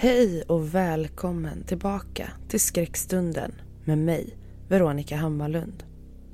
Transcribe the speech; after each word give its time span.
Hej 0.00 0.42
och 0.42 0.74
välkommen 0.74 1.64
tillbaka 1.64 2.30
till 2.48 2.60
skräckstunden 2.60 3.52
med 3.84 3.98
mig, 3.98 4.36
Veronica 4.68 5.16
Hammarlund. 5.16 5.84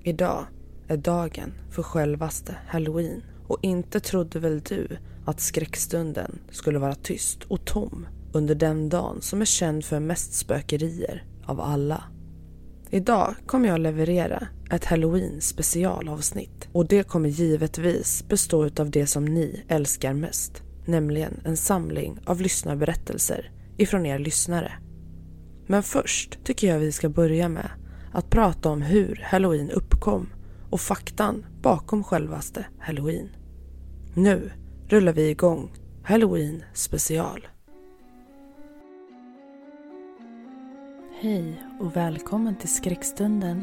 Idag 0.03 0.45
är 0.89 0.97
dagen 0.97 1.53
för 1.71 1.83
självaste 1.83 2.57
halloween 2.69 3.25
och 3.47 3.59
inte 3.63 4.01
trodde 4.01 4.39
väl 4.39 4.61
du 4.61 4.89
att 5.25 5.41
skräckstunden 5.41 6.39
skulle 6.51 6.79
vara 6.79 6.95
tyst 6.95 7.45
och 7.45 7.65
tom 7.65 8.07
under 8.33 8.55
den 8.55 8.89
dagen 8.89 9.21
som 9.21 9.41
är 9.41 9.45
känd 9.45 9.85
för 9.85 10.01
mest 10.01 10.35
spökerier 10.35 11.25
av 11.47 11.61
alla. 11.61 12.05
Idag 12.91 13.35
kommer 13.47 13.69
jag 13.69 13.81
leverera 13.81 14.49
ett 14.71 14.85
halloween 14.85 15.41
specialavsnitt 15.41 16.69
och 16.73 16.89
det 16.89 17.03
kommer 17.03 17.29
givetvis 17.29 18.29
bestå 18.29 18.71
av 18.79 18.91
det 18.91 19.07
som 19.07 19.25
ni 19.25 19.65
älskar 19.69 20.15
mest, 20.15 20.63
nämligen 20.87 21.41
en 21.45 21.57
samling 21.57 22.19
av 22.25 22.41
lyssnarberättelser 22.41 23.51
ifrån 23.77 24.07
er 24.07 24.19
lyssnare. 24.19 24.73
Men 25.67 25.83
först 25.83 26.45
tycker 26.45 26.69
jag 26.69 26.79
vi 26.79 26.93
ska 26.93 27.09
börja 27.09 27.49
med 27.49 27.71
att 28.13 28.31
prata 28.31 28.71
om 28.71 28.83
hur 28.83 29.21
halloween 29.25 29.71
uppkom 29.71 30.29
och 30.71 30.81
faktan 30.81 31.47
bakom 31.63 32.05
självaste 32.05 32.67
halloween. 32.79 33.29
Nu 34.15 34.51
rullar 34.89 35.13
vi 35.13 35.31
igång 35.31 35.73
Halloween 36.05 36.65
special. 36.73 37.47
Hej 41.21 41.63
och 41.81 41.97
välkommen 41.97 42.57
till 42.57 42.75
Skräckstunden. 42.75 43.63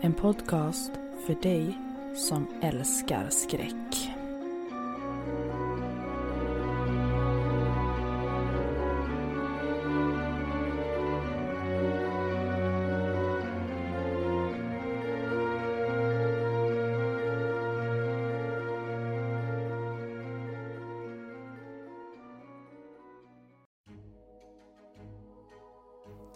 En 0.00 0.14
podcast 0.14 0.92
för 1.26 1.42
dig 1.42 1.78
som 2.16 2.46
älskar 2.62 3.28
skräck. 3.30 4.21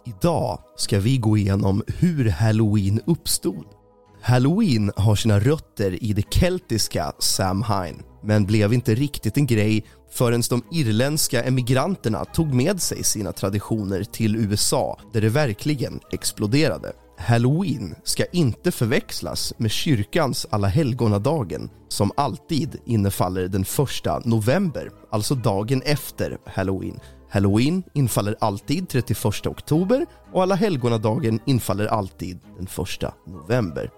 Idag 0.07 0.59
ska 0.75 0.99
vi 0.99 1.17
gå 1.17 1.37
igenom 1.37 1.83
hur 1.87 2.29
halloween 2.29 3.01
uppstod. 3.05 3.65
Halloween 4.21 4.91
har 4.95 5.15
sina 5.15 5.39
rötter 5.39 6.03
i 6.03 6.13
det 6.13 6.33
keltiska 6.33 7.13
Samhain 7.19 8.03
men 8.23 8.45
blev 8.45 8.73
inte 8.73 8.95
riktigt 8.95 9.37
en 9.37 9.45
grej 9.45 9.85
förrän 10.11 10.41
de 10.49 10.63
irländska 10.71 11.43
emigranterna 11.43 12.25
tog 12.25 12.53
med 12.53 12.81
sig 12.81 13.03
sina 13.03 13.31
traditioner 13.31 14.03
till 14.03 14.35
USA 14.35 14.99
där 15.13 15.21
det 15.21 15.29
verkligen 15.29 15.99
exploderade. 16.11 16.93
Halloween 17.17 17.95
ska 18.03 18.25
inte 18.25 18.71
förväxlas 18.71 19.53
med 19.57 19.71
kyrkans 19.71 20.47
alla 20.49 20.67
helgonadagen 20.67 21.69
som 21.89 22.11
alltid 22.17 22.75
innefaller 22.85 23.47
den 23.47 23.65
första 23.65 24.21
november, 24.25 24.91
alltså 25.11 25.35
dagen 25.35 25.81
efter 25.85 26.37
halloween 26.45 26.99
Halloween 27.29 27.83
infaller 27.93 28.35
alltid 28.39 28.89
31 28.89 29.47
oktober 29.47 30.05
och 30.33 30.41
alla 30.41 30.55
helgonadagen 30.55 31.39
infaller 31.45 31.85
alltid 31.85 32.39
den 32.57 32.67
1 33.03 33.13
november. 33.27 33.89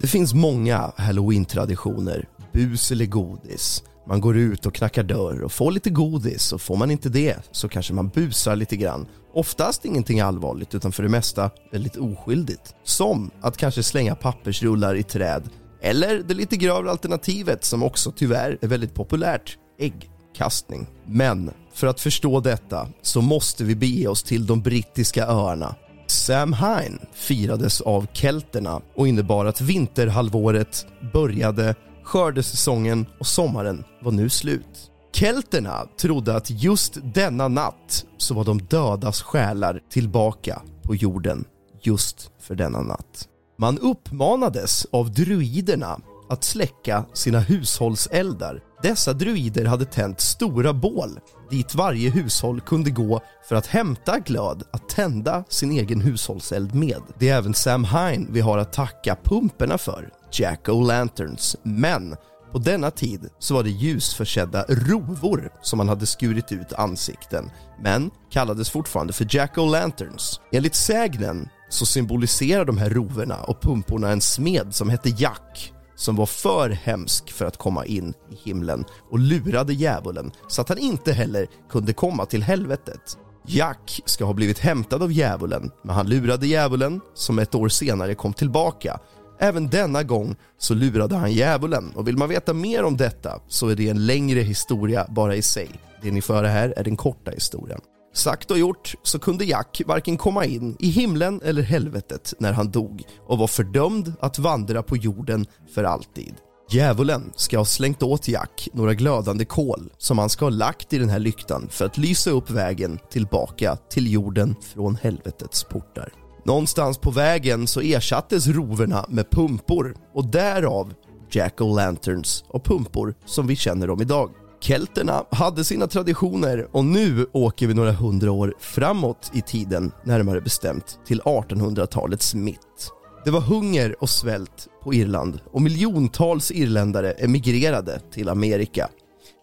Det 0.00 0.06
finns 0.06 0.34
många 0.34 0.92
halloween-traditioner. 0.96 2.28
Bus 2.52 2.90
eller 2.90 3.06
godis. 3.06 3.82
Man 4.08 4.20
går 4.20 4.36
ut 4.36 4.66
och 4.66 4.74
knackar 4.74 5.02
dörr 5.02 5.42
och 5.42 5.52
får 5.52 5.70
lite 5.70 5.90
godis 5.90 6.52
och 6.52 6.60
får 6.60 6.76
man 6.76 6.90
inte 6.90 7.08
det 7.08 7.36
så 7.52 7.68
kanske 7.68 7.94
man 7.94 8.08
busar 8.08 8.56
lite 8.56 8.76
grann. 8.76 9.06
Oftast 9.34 9.84
ingenting 9.84 10.20
allvarligt 10.20 10.74
utan 10.74 10.92
för 10.92 11.02
det 11.02 11.08
mesta 11.08 11.50
väldigt 11.72 11.96
oskyldigt. 11.96 12.74
Som 12.84 13.30
att 13.40 13.56
kanske 13.56 13.82
slänga 13.82 14.14
pappersrullar 14.14 14.94
i 14.94 15.02
träd 15.02 15.50
eller 15.80 16.22
det 16.22 16.34
lite 16.34 16.56
grövre 16.56 16.90
alternativet 16.90 17.64
som 17.64 17.82
också 17.82 18.12
tyvärr 18.16 18.58
är 18.60 18.68
väldigt 18.68 18.94
populärt, 18.94 19.58
ägg 19.78 20.10
kastning. 20.36 20.86
Men 21.06 21.50
för 21.74 21.86
att 21.86 22.00
förstå 22.00 22.40
detta 22.40 22.88
så 23.02 23.20
måste 23.20 23.64
vi 23.64 23.74
bege 23.74 24.08
oss 24.08 24.22
till 24.22 24.46
de 24.46 24.62
brittiska 24.62 25.26
öarna. 25.26 25.74
Samhain 26.06 26.98
firades 27.12 27.80
av 27.80 28.06
kelterna 28.12 28.80
och 28.94 29.08
innebar 29.08 29.46
att 29.46 29.60
vinterhalvåret 29.60 30.86
började, 31.12 31.74
skördesäsongen 32.02 33.06
och 33.20 33.26
sommaren 33.26 33.84
var 34.02 34.12
nu 34.12 34.28
slut. 34.28 34.90
Kelterna 35.12 35.86
trodde 36.00 36.36
att 36.36 36.50
just 36.50 36.98
denna 37.02 37.48
natt 37.48 38.06
så 38.18 38.34
var 38.34 38.44
de 38.44 38.62
dödas 38.62 39.22
själar 39.22 39.80
tillbaka 39.90 40.62
på 40.82 40.94
jorden 40.94 41.44
just 41.82 42.30
för 42.40 42.54
denna 42.54 42.82
natt. 42.82 43.28
Man 43.58 43.78
uppmanades 43.78 44.86
av 44.92 45.12
druiderna 45.12 46.00
att 46.28 46.44
släcka 46.44 47.04
sina 47.12 47.40
hushållseldar. 47.40 48.62
Dessa 48.82 49.12
druider 49.12 49.64
hade 49.64 49.84
tänt 49.84 50.20
stora 50.20 50.72
bål 50.72 51.20
dit 51.50 51.74
varje 51.74 52.10
hushåll 52.10 52.60
kunde 52.60 52.90
gå 52.90 53.20
för 53.48 53.56
att 53.56 53.66
hämta 53.66 54.18
glöd 54.18 54.62
att 54.70 54.88
tända 54.88 55.44
sin 55.48 55.72
egen 55.72 56.00
hushållseld 56.00 56.74
med. 56.74 57.02
Det 57.18 57.28
är 57.28 57.38
även 57.38 57.54
Sam 57.54 57.84
Hine 57.84 58.26
vi 58.30 58.40
har 58.40 58.58
att 58.58 58.72
tacka 58.72 59.16
pumperna 59.24 59.78
för, 59.78 60.10
Jack-O-Lanterns. 60.32 61.56
Men 61.62 62.16
på 62.52 62.58
denna 62.58 62.90
tid 62.90 63.28
så 63.38 63.54
var 63.54 63.62
det 63.62 63.70
ljusförsedda 63.70 64.64
rovor 64.68 65.50
som 65.62 65.76
man 65.76 65.88
hade 65.88 66.06
skurit 66.06 66.52
ut 66.52 66.72
ansikten, 66.72 67.50
men 67.82 68.10
kallades 68.30 68.70
fortfarande 68.70 69.12
för 69.12 69.26
Jack-O-Lanterns. 69.30 70.40
Enligt 70.52 70.74
sägnen 70.74 71.48
så 71.68 71.86
symboliserar 71.86 72.64
de 72.64 72.78
här 72.78 72.90
rovorna 72.90 73.36
och 73.36 73.60
pumporna 73.60 74.10
en 74.10 74.20
smed 74.20 74.74
som 74.74 74.90
hette 74.90 75.08
Jack 75.08 75.72
som 75.98 76.16
var 76.16 76.26
för 76.26 76.70
hemsk 76.70 77.32
för 77.32 77.44
att 77.44 77.56
komma 77.56 77.86
in 77.86 78.14
i 78.30 78.48
himlen 78.48 78.84
och 79.10 79.18
lurade 79.18 79.72
djävulen 79.72 80.30
så 80.48 80.60
att 80.60 80.68
han 80.68 80.78
inte 80.78 81.12
heller 81.12 81.46
kunde 81.70 81.92
komma 81.92 82.26
till 82.26 82.42
helvetet. 82.42 83.18
Jack 83.46 84.00
ska 84.04 84.24
ha 84.24 84.32
blivit 84.32 84.58
hämtad 84.58 85.02
av 85.02 85.12
djävulen, 85.12 85.70
men 85.82 85.94
han 85.94 86.08
lurade 86.08 86.46
djävulen 86.46 87.00
som 87.14 87.38
ett 87.38 87.54
år 87.54 87.68
senare 87.68 88.14
kom 88.14 88.32
tillbaka. 88.32 89.00
Även 89.38 89.68
denna 89.68 90.02
gång 90.02 90.36
så 90.58 90.74
lurade 90.74 91.16
han 91.16 91.32
djävulen 91.32 91.92
och 91.94 92.08
vill 92.08 92.16
man 92.16 92.28
veta 92.28 92.54
mer 92.54 92.84
om 92.84 92.96
detta 92.96 93.40
så 93.48 93.68
är 93.68 93.74
det 93.74 93.88
en 93.88 94.06
längre 94.06 94.40
historia 94.40 95.06
bara 95.08 95.36
i 95.36 95.42
sig. 95.42 95.68
Det 96.02 96.10
ni 96.10 96.22
får 96.22 96.34
höra 96.34 96.48
här 96.48 96.74
är 96.76 96.84
den 96.84 96.96
korta 96.96 97.30
historien. 97.30 97.80
Sagt 98.14 98.50
och 98.50 98.58
gjort 98.58 98.94
så 99.02 99.18
kunde 99.18 99.44
Jack 99.44 99.82
varken 99.86 100.16
komma 100.16 100.44
in 100.44 100.76
i 100.80 100.88
himlen 100.88 101.40
eller 101.44 101.62
helvetet 101.62 102.34
när 102.38 102.52
han 102.52 102.70
dog 102.70 103.02
och 103.26 103.38
var 103.38 103.46
fördömd 103.46 104.12
att 104.20 104.38
vandra 104.38 104.82
på 104.82 104.96
jorden 104.96 105.46
för 105.74 105.84
alltid. 105.84 106.34
Djävulen 106.70 107.32
ska 107.36 107.58
ha 107.58 107.64
slängt 107.64 108.02
åt 108.02 108.28
Jack 108.28 108.68
några 108.72 108.94
glödande 108.94 109.44
kol 109.44 109.92
som 109.98 110.18
han 110.18 110.28
ska 110.28 110.44
ha 110.44 110.50
lagt 110.50 110.92
i 110.92 110.98
den 110.98 111.08
här 111.08 111.18
lyktan 111.18 111.68
för 111.70 111.84
att 111.84 111.98
lysa 111.98 112.30
upp 112.30 112.50
vägen 112.50 112.98
tillbaka 113.10 113.76
till 113.76 114.12
jorden 114.12 114.54
från 114.74 114.96
helvetets 114.96 115.64
portar. 115.64 116.12
Någonstans 116.44 116.98
på 116.98 117.10
vägen 117.10 117.66
så 117.66 117.80
ersattes 117.80 118.46
roverna 118.46 119.06
med 119.08 119.30
pumpor 119.30 119.96
och 120.14 120.30
därav 120.30 120.94
Jack-O-Lanterns 121.30 122.44
och 122.48 122.64
pumpor 122.64 123.14
som 123.24 123.46
vi 123.46 123.56
känner 123.56 123.86
dem 123.86 124.02
idag. 124.02 124.30
Kelterna 124.60 125.24
hade 125.30 125.64
sina 125.64 125.86
traditioner 125.86 126.68
och 126.72 126.84
nu 126.84 127.26
åker 127.32 127.66
vi 127.66 127.74
några 127.74 127.92
hundra 127.92 128.32
år 128.32 128.54
framåt 128.58 129.30
i 129.34 129.42
tiden, 129.42 129.92
närmare 130.04 130.40
bestämt 130.40 130.98
till 131.06 131.20
1800-talets 131.20 132.34
mitt. 132.34 132.90
Det 133.24 133.30
var 133.30 133.40
hunger 133.40 134.02
och 134.02 134.10
svält 134.10 134.68
på 134.82 134.94
Irland 134.94 135.40
och 135.52 135.62
miljontals 135.62 136.50
irländare 136.50 137.12
emigrerade 137.12 138.00
till 138.12 138.28
Amerika. 138.28 138.88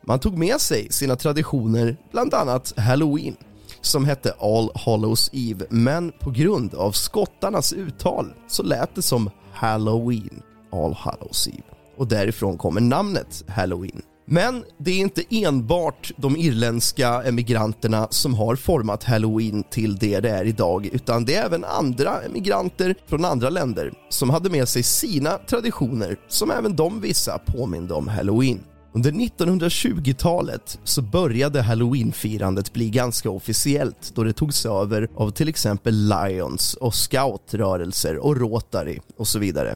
Man 0.08 0.20
tog 0.20 0.38
med 0.38 0.62
sig 0.62 0.92
sina 0.92 1.16
traditioner, 1.16 1.98
bland 2.12 2.34
annat 2.34 2.74
halloween 2.78 3.36
som 3.82 4.06
hette 4.06 4.34
All 4.40 4.72
Hallows 4.76 5.30
Eve, 5.34 5.66
men 5.70 6.12
på 6.12 6.32
grund 6.32 6.74
av 6.74 6.92
skottarnas 6.92 7.74
uttal 7.74 8.34
så 8.48 8.64
lät 8.64 8.96
det 8.96 9.02
som 9.02 9.30
Halloween, 9.54 10.42
All 10.72 10.94
Hallows 10.94 11.48
Eve 11.48 11.76
och 11.98 12.08
därifrån 12.08 12.58
kommer 12.58 12.82
namnet 12.82 13.44
Halloween. 13.48 14.02
Men 14.26 14.64
det 14.78 14.92
är 14.92 15.00
inte 15.00 15.24
enbart 15.30 16.12
de 16.18 16.36
irländska 16.36 17.24
emigranterna 17.24 18.08
som 18.12 18.34
har 18.34 18.56
format 18.56 19.04
halloween 19.04 19.64
till 19.64 19.96
det 19.98 20.20
det 20.20 20.30
är 20.30 20.46
idag 20.46 20.90
utan 20.92 21.26
det 21.26 21.36
är 21.36 21.46
även 21.46 21.64
andra 21.64 22.22
emigranter 22.22 22.96
från 23.08 23.26
andra 23.26 23.50
länder 23.50 23.94
som 24.10 24.30
hade 24.30 24.50
med 24.50 24.68
sig 24.68 24.84
sina 24.84 25.38
traditioner 25.38 26.18
som 26.28 26.52
även 26.52 26.76
de 26.76 27.02
vissa 27.02 27.38
påminde 27.38 27.94
om 27.94 28.08
halloween. 28.08 28.60
Under 28.94 29.12
1920-talet 29.12 30.80
så 30.84 31.02
började 31.02 31.62
halloweenfirandet 31.62 32.74
bli 32.74 32.90
ganska 32.90 33.30
officiellt 33.30 34.12
då 34.16 34.24
det 34.24 34.34
togs 34.34 34.66
över 34.66 35.10
av 35.16 35.32
till 35.32 35.50
exempel 35.50 36.10
Lions 36.10 36.74
och 36.74 36.96
scoutrörelser 36.96 38.18
och 38.18 38.38
Rotary 38.38 39.00
och 39.18 39.28
så 39.28 39.40
vidare. 39.40 39.76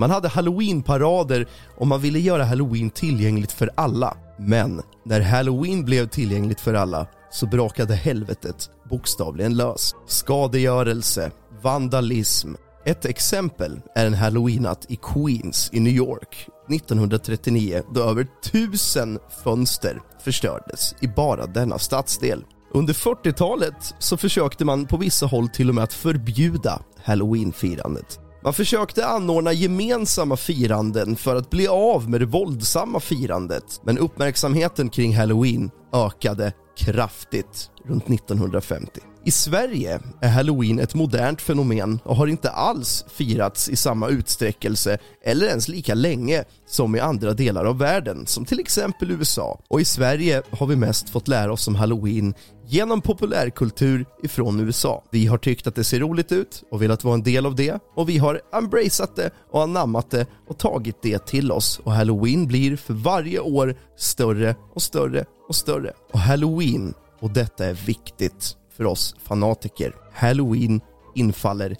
Man 0.00 0.10
hade 0.10 0.28
halloweenparader 0.28 1.46
och 1.76 1.86
man 1.86 2.00
ville 2.00 2.18
göra 2.18 2.44
halloween 2.44 2.90
tillgängligt 2.90 3.52
för 3.52 3.70
alla. 3.74 4.16
Men 4.38 4.82
när 5.04 5.20
halloween 5.20 5.84
blev 5.84 6.08
tillgängligt 6.08 6.60
för 6.60 6.74
alla 6.74 7.06
så 7.30 7.46
brakade 7.46 7.94
helvetet 7.94 8.70
bokstavligen 8.90 9.56
lös. 9.56 9.94
Skadegörelse, 10.06 11.30
vandalism. 11.62 12.54
Ett 12.84 13.04
exempel 13.04 13.80
är 13.94 14.06
en 14.06 14.14
halloweennatt 14.14 14.86
i 14.88 14.96
Queens 14.96 15.70
i 15.72 15.80
New 15.80 15.92
York 15.92 16.46
1939 16.68 17.82
då 17.94 18.02
över 18.02 18.26
tusen 18.52 19.18
fönster 19.44 20.00
förstördes 20.24 20.94
i 21.00 21.08
bara 21.08 21.46
denna 21.46 21.78
stadsdel. 21.78 22.44
Under 22.74 22.94
40-talet 22.94 23.94
så 23.98 24.16
försökte 24.16 24.64
man 24.64 24.86
på 24.86 24.96
vissa 24.96 25.26
håll 25.26 25.48
till 25.48 25.68
och 25.68 25.74
med 25.74 25.84
att 25.84 25.92
förbjuda 25.92 26.82
halloweenfirandet. 27.04 28.20
Man 28.44 28.52
försökte 28.52 29.06
anordna 29.06 29.52
gemensamma 29.52 30.36
firanden 30.36 31.16
för 31.16 31.36
att 31.36 31.50
bli 31.50 31.68
av 31.68 32.10
med 32.10 32.20
det 32.20 32.26
våldsamma 32.26 33.00
firandet 33.00 33.80
men 33.84 33.98
uppmärksamheten 33.98 34.88
kring 34.88 35.16
halloween 35.16 35.70
ökade 35.92 36.52
kraftigt 36.76 37.70
runt 37.84 38.10
1950. 38.10 39.00
I 39.24 39.30
Sverige 39.30 40.00
är 40.20 40.28
halloween 40.28 40.78
ett 40.78 40.94
modernt 40.94 41.42
fenomen 41.42 42.00
och 42.04 42.16
har 42.16 42.26
inte 42.26 42.50
alls 42.50 43.04
firats 43.08 43.68
i 43.68 43.76
samma 43.76 44.08
utsträckelse 44.08 44.98
eller 45.24 45.46
ens 45.46 45.68
lika 45.68 45.94
länge 45.94 46.44
som 46.66 46.96
i 46.96 47.00
andra 47.00 47.32
delar 47.32 47.64
av 47.64 47.78
världen, 47.78 48.26
som 48.26 48.44
till 48.44 48.60
exempel 48.60 49.10
USA. 49.10 49.60
Och 49.68 49.80
i 49.80 49.84
Sverige 49.84 50.42
har 50.50 50.66
vi 50.66 50.76
mest 50.76 51.10
fått 51.10 51.28
lära 51.28 51.52
oss 51.52 51.68
om 51.68 51.74
halloween 51.74 52.34
genom 52.66 53.00
populärkultur 53.00 54.06
ifrån 54.22 54.60
USA. 54.60 55.04
Vi 55.10 55.26
har 55.26 55.38
tyckt 55.38 55.66
att 55.66 55.74
det 55.74 55.84
ser 55.84 56.00
roligt 56.00 56.32
ut 56.32 56.62
och 56.70 56.82
velat 56.82 57.04
vara 57.04 57.14
en 57.14 57.22
del 57.22 57.46
av 57.46 57.54
det 57.54 57.78
och 57.96 58.08
vi 58.08 58.18
har 58.18 58.40
embraceat 58.52 59.16
det 59.16 59.30
och 59.50 59.62
anammat 59.62 60.10
det 60.10 60.26
och 60.48 60.58
tagit 60.58 61.02
det 61.02 61.26
till 61.26 61.52
oss 61.52 61.80
och 61.84 61.92
halloween 61.92 62.46
blir 62.46 62.76
för 62.76 62.94
varje 62.94 63.40
år 63.40 63.76
större 63.96 64.54
och 64.74 64.82
större 64.82 65.24
och 65.48 65.56
större. 65.56 65.92
Och 66.12 66.20
halloween, 66.20 66.94
och 67.20 67.30
detta 67.30 67.66
är 67.66 67.74
viktigt, 67.74 68.56
för 68.70 68.86
oss 68.86 69.16
fanatiker. 69.18 69.94
Halloween 70.12 70.80
infaller 71.14 71.76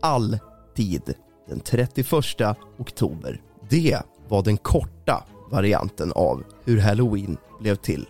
alltid 0.00 1.14
den 1.48 1.60
31 1.60 2.12
oktober. 2.78 3.42
Det 3.70 3.98
var 4.28 4.42
den 4.42 4.56
korta 4.56 5.24
varianten 5.50 6.12
av 6.12 6.44
hur 6.64 6.78
Halloween 6.78 7.36
blev 7.60 7.74
till. 7.74 8.06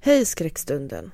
Hej 0.00 0.24
skräckstunden. 0.24 1.10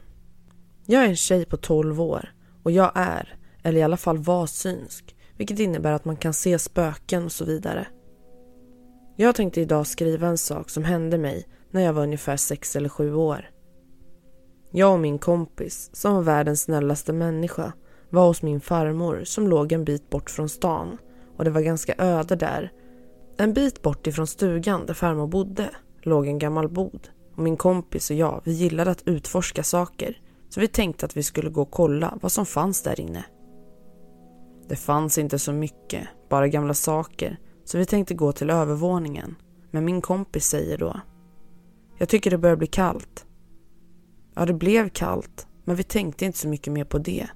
Jag 0.86 1.04
är 1.04 1.08
en 1.08 1.16
tjej 1.16 1.44
på 1.44 1.56
12 1.56 2.00
år 2.00 2.32
och 2.62 2.70
jag 2.70 2.92
är, 2.94 3.36
eller 3.62 3.80
i 3.80 3.82
alla 3.82 3.96
fall 3.96 4.18
var 4.18 4.46
synsk, 4.46 5.16
vilket 5.36 5.58
innebär 5.58 5.92
att 5.92 6.04
man 6.04 6.16
kan 6.16 6.34
se 6.34 6.58
spöken 6.58 7.24
och 7.24 7.32
så 7.32 7.44
vidare. 7.44 7.86
Jag 9.16 9.34
tänkte 9.34 9.60
idag 9.60 9.86
skriva 9.86 10.26
en 10.26 10.38
sak 10.38 10.70
som 10.70 10.84
hände 10.84 11.18
mig 11.18 11.48
när 11.70 11.80
jag 11.80 11.92
var 11.92 12.02
ungefär 12.02 12.36
6 12.36 12.76
eller 12.76 12.88
7 12.88 13.14
år. 13.14 13.50
Jag 14.76 14.92
och 14.92 15.00
min 15.00 15.18
kompis, 15.18 15.90
som 15.92 16.14
var 16.14 16.22
världens 16.22 16.62
snällaste 16.62 17.12
människa, 17.12 17.72
var 18.10 18.26
hos 18.26 18.42
min 18.42 18.60
farmor 18.60 19.24
som 19.24 19.48
låg 19.48 19.72
en 19.72 19.84
bit 19.84 20.10
bort 20.10 20.30
från 20.30 20.48
stan 20.48 20.98
och 21.36 21.44
det 21.44 21.50
var 21.50 21.60
ganska 21.60 21.94
öde 21.98 22.36
där. 22.36 22.72
En 23.36 23.52
bit 23.52 23.82
bort 23.82 24.06
ifrån 24.06 24.26
stugan 24.26 24.86
där 24.86 24.94
farmor 24.94 25.26
bodde 25.26 25.70
låg 26.02 26.26
en 26.26 26.38
gammal 26.38 26.68
bod 26.68 27.08
och 27.36 27.42
min 27.42 27.56
kompis 27.56 28.10
och 28.10 28.16
jag, 28.16 28.40
vi 28.44 28.52
gillade 28.52 28.90
att 28.90 29.08
utforska 29.08 29.62
saker 29.62 30.18
så 30.48 30.60
vi 30.60 30.68
tänkte 30.68 31.06
att 31.06 31.16
vi 31.16 31.22
skulle 31.22 31.50
gå 31.50 31.62
och 31.62 31.70
kolla 31.70 32.18
vad 32.22 32.32
som 32.32 32.46
fanns 32.46 32.82
där 32.82 33.00
inne. 33.00 33.24
Det 34.68 34.76
fanns 34.76 35.18
inte 35.18 35.38
så 35.38 35.52
mycket, 35.52 36.08
bara 36.28 36.48
gamla 36.48 36.74
saker, 36.74 37.38
så 37.64 37.78
vi 37.78 37.86
tänkte 37.86 38.14
gå 38.14 38.32
till 38.32 38.50
övervåningen. 38.50 39.36
Men 39.70 39.84
min 39.84 40.00
kompis 40.00 40.44
säger 40.46 40.78
då 40.78 41.00
Jag 41.98 42.08
tycker 42.08 42.30
det 42.30 42.38
börjar 42.38 42.56
bli 42.56 42.66
kallt. 42.66 43.26
Ja, 44.34 44.46
det 44.46 44.54
blev 44.54 44.88
kallt, 44.88 45.46
men 45.64 45.76
vi 45.76 45.82
tänkte 45.82 46.24
inte 46.24 46.38
så 46.38 46.48
mycket 46.48 46.72
mer 46.72 46.84
på 46.84 46.98
det. 46.98 47.26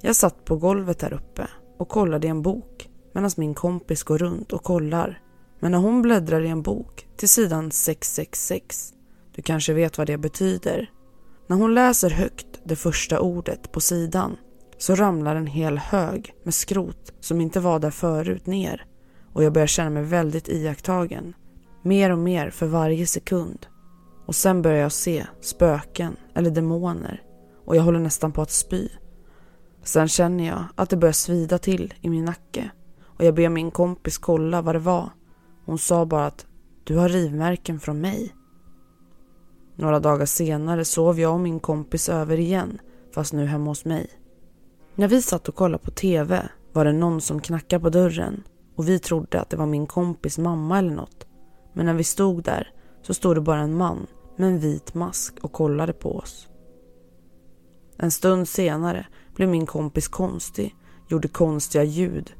Jag 0.00 0.16
satt 0.16 0.44
på 0.44 0.56
golvet 0.56 0.98
där 0.98 1.12
uppe 1.12 1.48
och 1.78 1.88
kollade 1.88 2.26
i 2.26 2.30
en 2.30 2.42
bok 2.42 2.88
medan 3.14 3.30
min 3.36 3.54
kompis 3.54 4.02
går 4.02 4.18
runt 4.18 4.52
och 4.52 4.62
kollar. 4.62 5.22
Men 5.60 5.72
när 5.72 5.78
hon 5.78 6.02
bläddrar 6.02 6.40
i 6.40 6.48
en 6.48 6.62
bok 6.62 7.08
till 7.16 7.28
sidan 7.28 7.70
666, 7.70 8.92
du 9.34 9.42
kanske 9.42 9.72
vet 9.72 9.98
vad 9.98 10.06
det 10.06 10.18
betyder. 10.18 10.90
När 11.46 11.56
hon 11.56 11.74
läser 11.74 12.10
högt 12.10 12.46
det 12.64 12.76
första 12.76 13.20
ordet 13.20 13.72
på 13.72 13.80
sidan 13.80 14.36
så 14.78 14.94
ramlar 14.94 15.36
en 15.36 15.46
hel 15.46 15.78
hög 15.78 16.34
med 16.42 16.54
skrot 16.54 17.12
som 17.20 17.40
inte 17.40 17.60
var 17.60 17.78
där 17.78 17.90
förut 17.90 18.46
ner 18.46 18.84
och 19.32 19.44
jag 19.44 19.52
börjar 19.52 19.66
känna 19.66 19.90
mig 19.90 20.02
väldigt 20.02 20.48
iakttagen. 20.48 21.34
Mer 21.82 22.10
och 22.10 22.18
mer 22.18 22.50
för 22.50 22.66
varje 22.66 23.06
sekund. 23.06 23.66
Och 24.28 24.34
sen 24.34 24.62
börjar 24.62 24.78
jag 24.78 24.92
se 24.92 25.26
spöken 25.40 26.16
eller 26.34 26.50
demoner 26.50 27.22
och 27.64 27.76
jag 27.76 27.82
håller 27.82 27.98
nästan 27.98 28.32
på 28.32 28.42
att 28.42 28.50
spy. 28.50 28.88
Sen 29.82 30.08
känner 30.08 30.46
jag 30.46 30.64
att 30.74 30.90
det 30.90 30.96
börjar 30.96 31.12
svida 31.12 31.58
till 31.58 31.94
i 32.00 32.10
min 32.10 32.24
nacke 32.24 32.70
och 33.04 33.24
jag 33.24 33.34
ber 33.34 33.48
min 33.48 33.70
kompis 33.70 34.18
kolla 34.18 34.62
vad 34.62 34.74
det 34.74 34.78
var. 34.78 35.10
Hon 35.64 35.78
sa 35.78 36.06
bara 36.06 36.26
att 36.26 36.46
du 36.84 36.96
har 36.96 37.08
rivmärken 37.08 37.80
från 37.80 38.00
mig. 38.00 38.34
Några 39.76 40.00
dagar 40.00 40.26
senare 40.26 40.84
sov 40.84 41.20
jag 41.20 41.32
och 41.32 41.40
min 41.40 41.60
kompis 41.60 42.08
över 42.08 42.40
igen 42.40 42.78
fast 43.14 43.32
nu 43.32 43.46
hemma 43.46 43.70
hos 43.70 43.84
mig. 43.84 44.10
När 44.94 45.08
vi 45.08 45.22
satt 45.22 45.48
och 45.48 45.54
kollade 45.54 45.84
på 45.84 45.90
TV 45.90 46.48
var 46.72 46.84
det 46.84 46.92
någon 46.92 47.20
som 47.20 47.40
knackade 47.40 47.82
på 47.82 47.90
dörren 47.90 48.42
och 48.76 48.88
vi 48.88 48.98
trodde 48.98 49.40
att 49.40 49.50
det 49.50 49.56
var 49.56 49.66
min 49.66 49.86
kompis 49.86 50.38
mamma 50.38 50.78
eller 50.78 50.94
något. 50.94 51.26
Men 51.72 51.86
när 51.86 51.94
vi 51.94 52.04
stod 52.04 52.42
där 52.42 52.72
så 53.02 53.14
stod 53.14 53.36
det 53.36 53.40
bara 53.40 53.60
en 53.60 53.76
man 53.76 54.06
med 54.38 54.48
en 54.48 54.58
vit 54.58 54.94
mask 54.94 55.38
och 55.40 55.52
kollade 55.52 55.92
på 55.92 56.16
oss. 56.16 56.48
En 57.96 58.10
stund 58.10 58.48
senare 58.48 59.06
blev 59.34 59.48
min 59.48 59.66
kompis 59.66 60.08
konstig, 60.08 60.76
gjorde 61.08 61.28
konstiga 61.28 61.84
ljud 61.84 62.32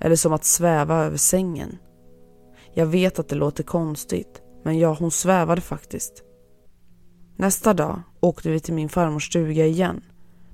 eller 0.00 0.16
som 0.16 0.32
att 0.32 0.44
sväva 0.44 1.04
över 1.04 1.16
sängen. 1.16 1.78
Jag 2.74 2.86
vet 2.86 3.18
att 3.18 3.28
det 3.28 3.36
låter 3.36 3.62
konstigt, 3.62 4.42
men 4.62 4.78
ja, 4.78 4.96
hon 4.98 5.10
svävade 5.10 5.60
faktiskt. 5.60 6.22
Nästa 7.36 7.74
dag 7.74 8.02
åkte 8.20 8.50
vi 8.50 8.60
till 8.60 8.74
min 8.74 8.88
farmors 8.88 9.26
stuga 9.26 9.66
igen, 9.66 10.04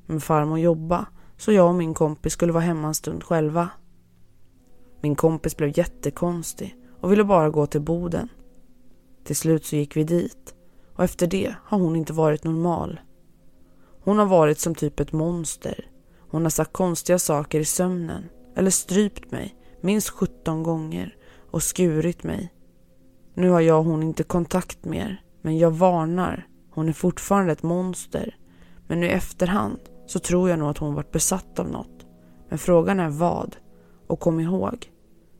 men 0.06 0.20
farmor 0.20 0.58
jobbade 0.58 1.06
så 1.36 1.52
jag 1.52 1.68
och 1.68 1.74
min 1.74 1.94
kompis 1.94 2.32
skulle 2.32 2.52
vara 2.52 2.64
hemma 2.64 2.88
en 2.88 2.94
stund 2.94 3.24
själva. 3.24 3.68
Min 5.00 5.16
kompis 5.16 5.56
blev 5.56 5.78
jättekonstig 5.78 6.76
och 7.00 7.12
ville 7.12 7.24
bara 7.24 7.50
gå 7.50 7.66
till 7.66 7.80
boden. 7.80 8.28
Till 9.24 9.36
slut 9.36 9.64
så 9.64 9.76
gick 9.76 9.96
vi 9.96 10.04
dit 10.04 10.53
och 10.94 11.04
efter 11.04 11.26
det 11.26 11.54
har 11.64 11.78
hon 11.78 11.96
inte 11.96 12.12
varit 12.12 12.44
normal. 12.44 13.00
Hon 14.00 14.18
har 14.18 14.26
varit 14.26 14.58
som 14.58 14.74
typ 14.74 15.00
ett 15.00 15.12
monster. 15.12 15.90
Hon 16.30 16.42
har 16.42 16.50
sagt 16.50 16.72
konstiga 16.72 17.18
saker 17.18 17.60
i 17.60 17.64
sömnen 17.64 18.24
eller 18.56 18.70
strypt 18.70 19.30
mig 19.30 19.56
minst 19.80 20.08
17 20.08 20.62
gånger 20.62 21.16
och 21.50 21.62
skurit 21.62 22.22
mig. 22.22 22.52
Nu 23.34 23.50
har 23.50 23.60
jag 23.60 23.78
och 23.78 23.84
hon 23.84 24.02
inte 24.02 24.22
kontakt 24.22 24.84
mer, 24.84 25.22
men 25.42 25.58
jag 25.58 25.70
varnar. 25.70 26.46
Hon 26.70 26.88
är 26.88 26.92
fortfarande 26.92 27.52
ett 27.52 27.62
monster. 27.62 28.36
Men 28.86 29.00
nu 29.00 29.06
i 29.06 29.10
efterhand 29.10 29.78
så 30.06 30.18
tror 30.18 30.50
jag 30.50 30.58
nog 30.58 30.68
att 30.68 30.78
hon 30.78 30.94
varit 30.94 31.12
besatt 31.12 31.58
av 31.58 31.70
något. 31.70 32.06
Men 32.48 32.58
frågan 32.58 33.00
är 33.00 33.08
vad? 33.08 33.56
Och 34.06 34.20
kom 34.20 34.40
ihåg, 34.40 34.90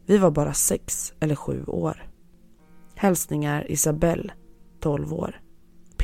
vi 0.06 0.18
var 0.18 0.30
bara 0.30 0.52
sex 0.52 1.12
eller 1.20 1.34
sju 1.34 1.64
år. 1.64 2.10
Hälsningar 2.94 3.70
Isabelle, 3.70 4.32
12 4.80 5.12
år. 5.12 5.40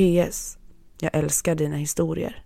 PS. 0.00 0.58
Jag 1.00 1.10
älskar 1.14 1.54
dina 1.54 1.76
historier. 1.76 2.44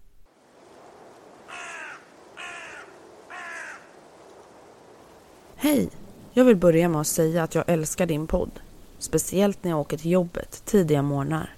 Hej! 5.57 5.89
Jag 6.33 6.45
vill 6.45 6.57
börja 6.57 6.89
med 6.89 7.01
att 7.01 7.07
säga 7.07 7.43
att 7.43 7.55
jag 7.55 7.65
älskar 7.67 8.07
din 8.07 8.27
podd. 8.27 8.51
Speciellt 8.99 9.65
när 9.65 9.71
jag 9.71 9.81
åker 9.81 9.97
till 9.97 10.11
jobbet 10.11 10.63
tidiga 10.65 11.03
morgnar. 11.03 11.55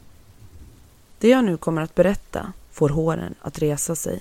Det 1.19 1.29
jag 1.29 1.45
nu 1.45 1.57
kommer 1.57 1.83
att 1.83 1.95
berätta 1.95 2.53
får 2.71 2.89
håren 2.89 3.35
att 3.41 3.59
resa 3.59 3.97
sig. 3.97 4.21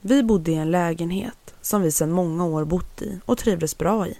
Vi 0.00 0.22
bodde 0.22 0.52
i 0.52 0.54
en 0.54 0.70
lägenhet 0.70 1.54
som 1.60 1.82
vi 1.82 1.92
sedan 1.92 2.10
många 2.10 2.44
år 2.44 2.64
bott 2.64 3.02
i 3.02 3.20
och 3.24 3.38
trivdes 3.38 3.78
bra 3.78 4.06
i. 4.06 4.18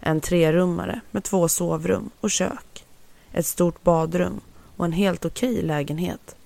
En 0.00 0.20
trerummare 0.20 1.00
med 1.10 1.24
två 1.24 1.48
sovrum 1.48 2.10
och 2.20 2.30
kök. 2.30 2.84
Ett 3.32 3.46
stort 3.46 3.82
badrum 3.82 4.40
och 4.82 4.86
en 4.86 4.92
helt 4.92 5.24
okej 5.24 5.62
lägenhet. 5.62 6.36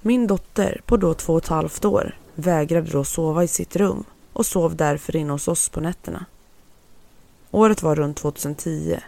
Min 0.00 0.26
dotter 0.26 0.80
på 0.86 0.96
då 0.96 1.14
två 1.14 1.32
och 1.32 1.42
ett 1.42 1.48
halvt 1.48 1.84
år 1.84 2.16
vägrade 2.34 2.90
då 2.90 3.04
sova 3.04 3.44
i 3.44 3.48
sitt 3.48 3.76
rum 3.76 4.04
och 4.32 4.46
sov 4.46 4.76
därför 4.76 5.16
inne 5.16 5.32
hos 5.32 5.48
oss 5.48 5.68
på 5.68 5.80
nätterna. 5.80 6.24
Året 7.50 7.82
var 7.82 7.96
runt 7.96 8.16
2010 8.16 8.98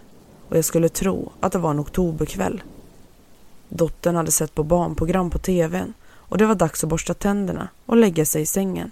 och 0.49 0.57
jag 0.57 0.65
skulle 0.65 0.89
tro 0.89 1.33
att 1.41 1.53
det 1.53 1.59
var 1.59 1.71
en 1.71 1.81
oktoberkväll. 1.81 2.63
Dottern 3.69 4.17
hade 4.17 4.31
sett 4.31 4.55
på 4.55 4.63
barnprogram 4.63 5.31
på 5.31 5.39
tvn 5.39 5.95
och 6.13 6.39
det 6.39 6.47
var 6.47 6.55
dags 6.55 6.85
att 6.85 6.91
borsta 6.91 7.15
tänderna 7.15 7.69
och 7.87 7.97
lägga 7.97 8.25
sig 8.25 8.43
i 8.43 8.47
sängen. 8.47 8.91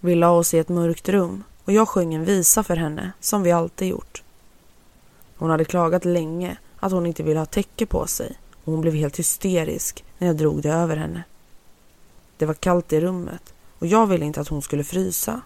Vi 0.00 0.14
la 0.14 0.30
oss 0.30 0.54
i 0.54 0.58
ett 0.58 0.68
mörkt 0.68 1.08
rum 1.08 1.44
och 1.64 1.72
jag 1.72 1.88
sjöng 1.88 2.14
en 2.14 2.24
visa 2.24 2.62
för 2.62 2.76
henne 2.76 3.12
som 3.20 3.42
vi 3.42 3.52
alltid 3.52 3.88
gjort. 3.88 4.22
Hon 5.36 5.50
hade 5.50 5.64
klagat 5.64 6.04
länge 6.04 6.56
att 6.76 6.92
hon 6.92 7.06
inte 7.06 7.22
ville 7.22 7.38
ha 7.38 7.46
täcke 7.46 7.86
på 7.86 8.06
sig 8.06 8.36
och 8.66 8.72
hon 8.72 8.80
blev 8.80 8.94
helt 8.94 9.18
hysterisk 9.18 10.04
när 10.18 10.26
jag 10.26 10.36
drog 10.36 10.62
det 10.62 10.70
över 10.70 10.96
henne. 10.96 11.22
Det 12.36 12.46
var 12.46 12.54
kallt 12.54 12.92
i 12.92 13.00
rummet 13.00 13.54
och 13.78 13.86
jag 13.86 14.06
ville 14.06 14.24
inte 14.24 14.40
att 14.40 14.48
hon 14.48 14.62
skulle 14.62 14.84
frysa. 14.84 15.40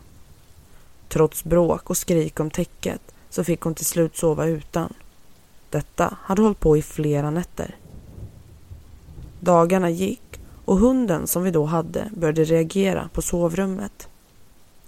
Trots 1.08 1.44
bråk 1.44 1.90
och 1.90 1.96
skrik 1.96 2.40
om 2.40 2.50
täcket 2.50 3.00
så 3.30 3.44
fick 3.44 3.60
hon 3.60 3.74
till 3.74 3.86
slut 3.86 4.16
sova 4.16 4.46
utan. 4.46 4.92
Detta 5.70 6.16
hade 6.22 6.42
hållit 6.42 6.60
på 6.60 6.76
i 6.76 6.82
flera 6.82 7.30
nätter. 7.30 7.76
Dagarna 9.40 9.90
gick 9.90 10.40
och 10.64 10.78
hunden 10.78 11.26
som 11.26 11.42
vi 11.42 11.50
då 11.50 11.64
hade 11.64 12.10
började 12.16 12.44
reagera 12.44 13.08
på 13.14 13.22
sovrummet. 13.22 14.08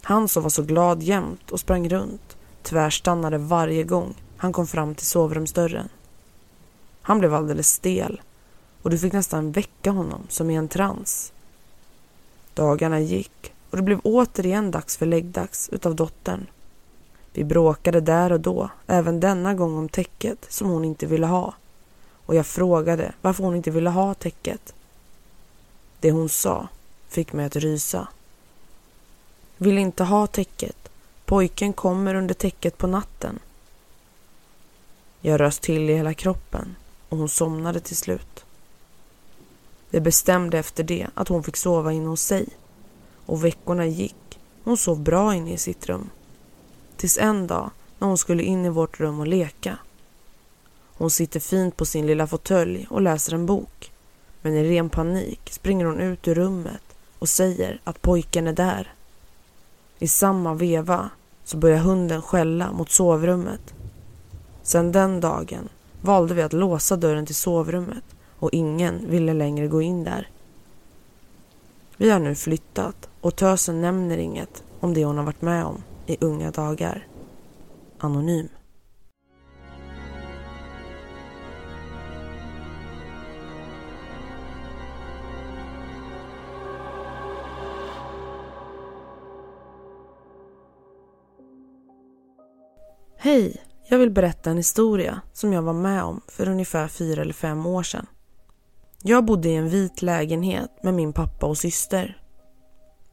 Han 0.02 0.28
som 0.28 0.42
var 0.42 0.50
så 0.50 0.62
glad 0.62 1.02
jämt 1.02 1.50
och 1.50 1.60
sprang 1.60 1.88
runt 1.88 2.36
tvärstannade 2.62 3.38
varje 3.38 3.82
gång 3.82 4.14
han 4.36 4.52
kom 4.52 4.66
fram 4.66 4.94
till 4.94 5.06
sovrumsdörren. 5.06 5.88
Han 7.02 7.18
blev 7.18 7.34
alldeles 7.34 7.68
stel 7.68 8.20
och 8.82 8.90
du 8.90 8.98
fick 8.98 9.12
nästan 9.12 9.52
väcka 9.52 9.90
honom 9.90 10.26
som 10.28 10.50
i 10.50 10.54
en 10.54 10.68
trans. 10.68 11.32
Dagarna 12.54 13.00
gick 13.00 13.52
och 13.70 13.76
det 13.76 13.82
blev 13.82 14.00
återigen 14.04 14.70
dags 14.70 14.96
för 14.96 15.06
läggdags 15.06 15.68
utav 15.68 15.94
dottern. 15.94 16.46
Vi 17.32 17.44
bråkade 17.44 18.00
där 18.00 18.32
och 18.32 18.40
då, 18.40 18.70
även 18.86 19.20
denna 19.20 19.54
gång 19.54 19.78
om 19.78 19.88
täcket 19.88 20.46
som 20.48 20.68
hon 20.68 20.84
inte 20.84 21.06
ville 21.06 21.26
ha. 21.26 21.54
Och 22.26 22.34
jag 22.34 22.46
frågade 22.46 23.12
varför 23.20 23.44
hon 23.44 23.56
inte 23.56 23.70
ville 23.70 23.90
ha 23.90 24.14
täcket. 24.14 24.74
Det 26.00 26.10
hon 26.10 26.28
sa 26.28 26.68
fick 27.08 27.32
mig 27.32 27.46
att 27.46 27.56
rysa. 27.56 28.08
Vill 29.56 29.78
inte 29.78 30.04
ha 30.04 30.26
täcket. 30.26 30.88
Pojken 31.24 31.72
kommer 31.72 32.14
under 32.14 32.34
täcket 32.34 32.78
på 32.78 32.86
natten. 32.86 33.38
Jag 35.20 35.40
rös 35.40 35.58
till 35.58 35.90
i 35.90 35.94
hela 35.94 36.14
kroppen 36.14 36.76
och 37.12 37.18
hon 37.18 37.28
somnade 37.28 37.80
till 37.80 37.96
slut. 37.96 38.44
Vi 39.90 40.00
bestämde 40.00 40.58
efter 40.58 40.84
det 40.84 41.06
att 41.14 41.28
hon 41.28 41.42
fick 41.42 41.56
sova 41.56 41.92
inne 41.92 42.08
hos 42.08 42.22
sig 42.22 42.46
och 43.26 43.44
veckorna 43.44 43.86
gick. 43.86 44.40
Hon 44.64 44.76
sov 44.76 45.00
bra 45.00 45.34
inne 45.34 45.52
i 45.52 45.56
sitt 45.56 45.86
rum. 45.86 46.10
Tills 46.96 47.18
en 47.18 47.46
dag 47.46 47.70
när 47.98 48.08
hon 48.08 48.18
skulle 48.18 48.42
in 48.42 48.64
i 48.64 48.68
vårt 48.68 49.00
rum 49.00 49.20
och 49.20 49.26
leka. 49.26 49.78
Hon 50.96 51.10
sitter 51.10 51.40
fint 51.40 51.76
på 51.76 51.86
sin 51.86 52.06
lilla 52.06 52.26
fåtölj 52.26 52.86
och 52.90 53.02
läser 53.02 53.34
en 53.34 53.46
bok. 53.46 53.92
Men 54.42 54.54
i 54.54 54.70
ren 54.70 54.90
panik 54.90 55.40
springer 55.50 55.84
hon 55.84 56.00
ut 56.00 56.28
ur 56.28 56.34
rummet 56.34 56.96
och 57.18 57.28
säger 57.28 57.80
att 57.84 58.02
pojken 58.02 58.46
är 58.46 58.52
där. 58.52 58.94
I 59.98 60.08
samma 60.08 60.54
veva 60.54 61.10
så 61.44 61.56
börjar 61.56 61.78
hunden 61.78 62.22
skälla 62.22 62.72
mot 62.72 62.90
sovrummet. 62.90 63.74
Sedan 64.62 64.92
den 64.92 65.20
dagen 65.20 65.68
valde 66.02 66.34
vi 66.34 66.42
att 66.42 66.52
låsa 66.52 66.96
dörren 66.96 67.26
till 67.26 67.34
sovrummet 67.34 68.04
och 68.38 68.50
ingen 68.52 69.10
ville 69.10 69.32
längre 69.32 69.66
gå 69.68 69.82
in 69.82 70.04
där. 70.04 70.28
Vi 71.96 72.10
har 72.10 72.18
nu 72.18 72.34
flyttat 72.34 73.08
och 73.20 73.36
tösen 73.36 73.80
nämner 73.80 74.18
inget 74.18 74.64
om 74.80 74.94
det 74.94 75.04
hon 75.04 75.16
har 75.16 75.24
varit 75.24 75.42
med 75.42 75.64
om 75.64 75.82
i 76.06 76.16
unga 76.20 76.50
dagar. 76.50 77.06
Anonym. 77.98 78.48
Hej! 93.16 93.71
Jag 93.92 93.98
vill 93.98 94.10
berätta 94.10 94.50
en 94.50 94.56
historia 94.56 95.20
som 95.32 95.52
jag 95.52 95.62
var 95.62 95.72
med 95.72 96.02
om 96.02 96.20
för 96.28 96.48
ungefär 96.48 96.88
fyra 96.88 97.22
eller 97.22 97.32
fem 97.32 97.66
år 97.66 97.82
sedan. 97.82 98.06
Jag 99.02 99.24
bodde 99.24 99.48
i 99.48 99.56
en 99.56 99.68
vit 99.68 100.02
lägenhet 100.02 100.70
med 100.82 100.94
min 100.94 101.12
pappa 101.12 101.46
och 101.46 101.58
syster. 101.58 102.22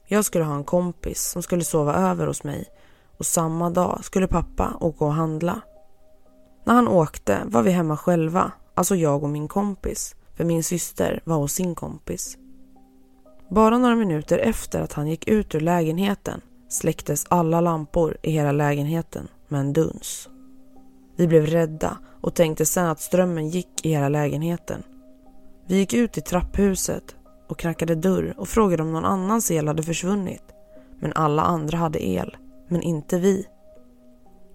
Jag 0.08 0.26
skulle 0.26 0.44
ha 0.44 0.56
en 0.56 0.64
kompis 0.64 1.22
som 1.22 1.44
skulle 1.44 1.64
sova 1.64 1.94
över 1.94 2.28
hos 2.28 2.44
mig 2.44 2.66
och 3.18 3.26
samma 3.26 3.70
dag 3.70 4.00
skulle 4.04 4.28
pappa 4.28 4.78
åka 4.80 5.06
och 5.06 5.14
handla. 5.14 5.62
När 6.66 6.74
han 6.74 6.88
åkte 6.88 7.40
var 7.46 7.64
vi 7.64 7.72
hemma 7.72 7.98
själva, 7.98 8.52
alltså 8.76 8.96
jag 8.96 9.24
och 9.24 9.30
min 9.30 9.48
kompis, 9.48 10.16
för 10.38 10.44
min 10.44 10.64
syster 10.64 11.22
var 11.24 11.38
hos 11.38 11.54
sin 11.54 11.76
kompis. 11.76 12.38
Bara 13.50 13.78
några 13.78 13.96
minuter 13.96 14.38
efter 14.38 14.82
att 14.82 14.94
han 14.94 15.08
gick 15.08 15.28
ut 15.28 15.56
ur 15.56 15.60
lägenheten 15.60 16.42
släcktes 16.70 17.26
alla 17.30 17.62
lampor 17.62 18.18
i 18.22 18.32
hela 18.32 18.52
lägenheten 18.52 19.28
med 19.48 19.60
en 19.60 19.74
duns. 19.74 20.30
Vi 21.20 21.28
blev 21.28 21.46
rädda 21.46 21.98
och 22.22 22.34
tänkte 22.34 22.66
sen 22.66 22.88
att 22.88 23.00
strömmen 23.00 23.50
gick 23.50 23.86
i 23.86 23.90
hela 23.90 24.10
lägenheten. 24.10 24.84
Vi 25.68 25.78
gick 25.78 25.94
ut 25.94 26.18
i 26.18 26.22
trapphuset 26.22 27.16
och 27.48 27.60
knackade 27.60 27.96
dörr 27.96 28.34
och 28.38 28.48
frågade 28.48 28.84
om 28.84 28.92
någon 28.92 29.06
annans 29.06 29.52
el 29.52 29.68
hade 29.68 29.84
försvunnit. 29.84 30.44
Men 31.00 31.14
alla 31.14 31.42
andra 31.42 31.78
hade 31.78 32.08
el, 32.08 32.38
men 32.68 32.82
inte 32.82 33.20
vi. 33.20 33.48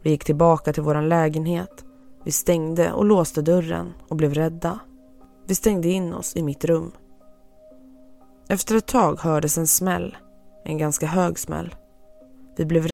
Vi 0.03 0.11
gick 0.11 0.25
tillbaka 0.25 0.73
till 0.73 0.83
vår 0.83 1.03
lägenhet. 1.03 1.85
Vi 2.25 2.33
stängde 2.33 2.93
och 2.93 3.05
låste 3.05 3.43
dörren 3.43 3.93
och 4.09 4.17
blev 4.17 4.35
rädda. 4.35 4.79
Vi 5.47 5.55
stängde 5.55 5.89
in 5.89 6.15
oss 6.15 6.37
i 6.37 6.43
mitt 6.43 6.65
rum. 6.65 6.93
Efter 8.49 8.77
ett 8.77 8.87
tag 8.87 9.21
hördes 9.21 9.59
en 9.59 9.67
smäll, 9.67 10.17
en 10.65 10.79
ganska 10.79 11.07
hög 11.07 11.39
smäll. 11.39 11.75
Vi 12.57 12.65
blev 12.65 12.94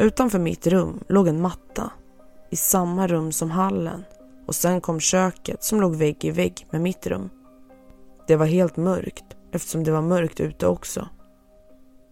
Utanför 0.00 0.38
mitt 0.38 0.66
rum 0.66 1.04
låg 1.08 1.28
en 1.28 1.40
matta 1.40 1.90
i 2.50 2.56
samma 2.56 3.06
rum 3.06 3.32
som 3.32 3.50
hallen 3.50 4.04
och 4.46 4.54
sen 4.54 4.80
kom 4.80 5.00
köket 5.00 5.64
som 5.64 5.80
låg 5.80 5.96
vägg 5.96 6.24
i 6.24 6.30
vägg 6.30 6.66
med 6.70 6.80
mitt 6.80 7.06
rum. 7.06 7.30
Det 8.26 8.36
var 8.36 8.46
helt 8.46 8.76
mörkt 8.76 9.24
eftersom 9.52 9.84
det 9.84 9.90
var 9.90 10.02
mörkt 10.02 10.40
ute 10.40 10.66
också. 10.66 11.08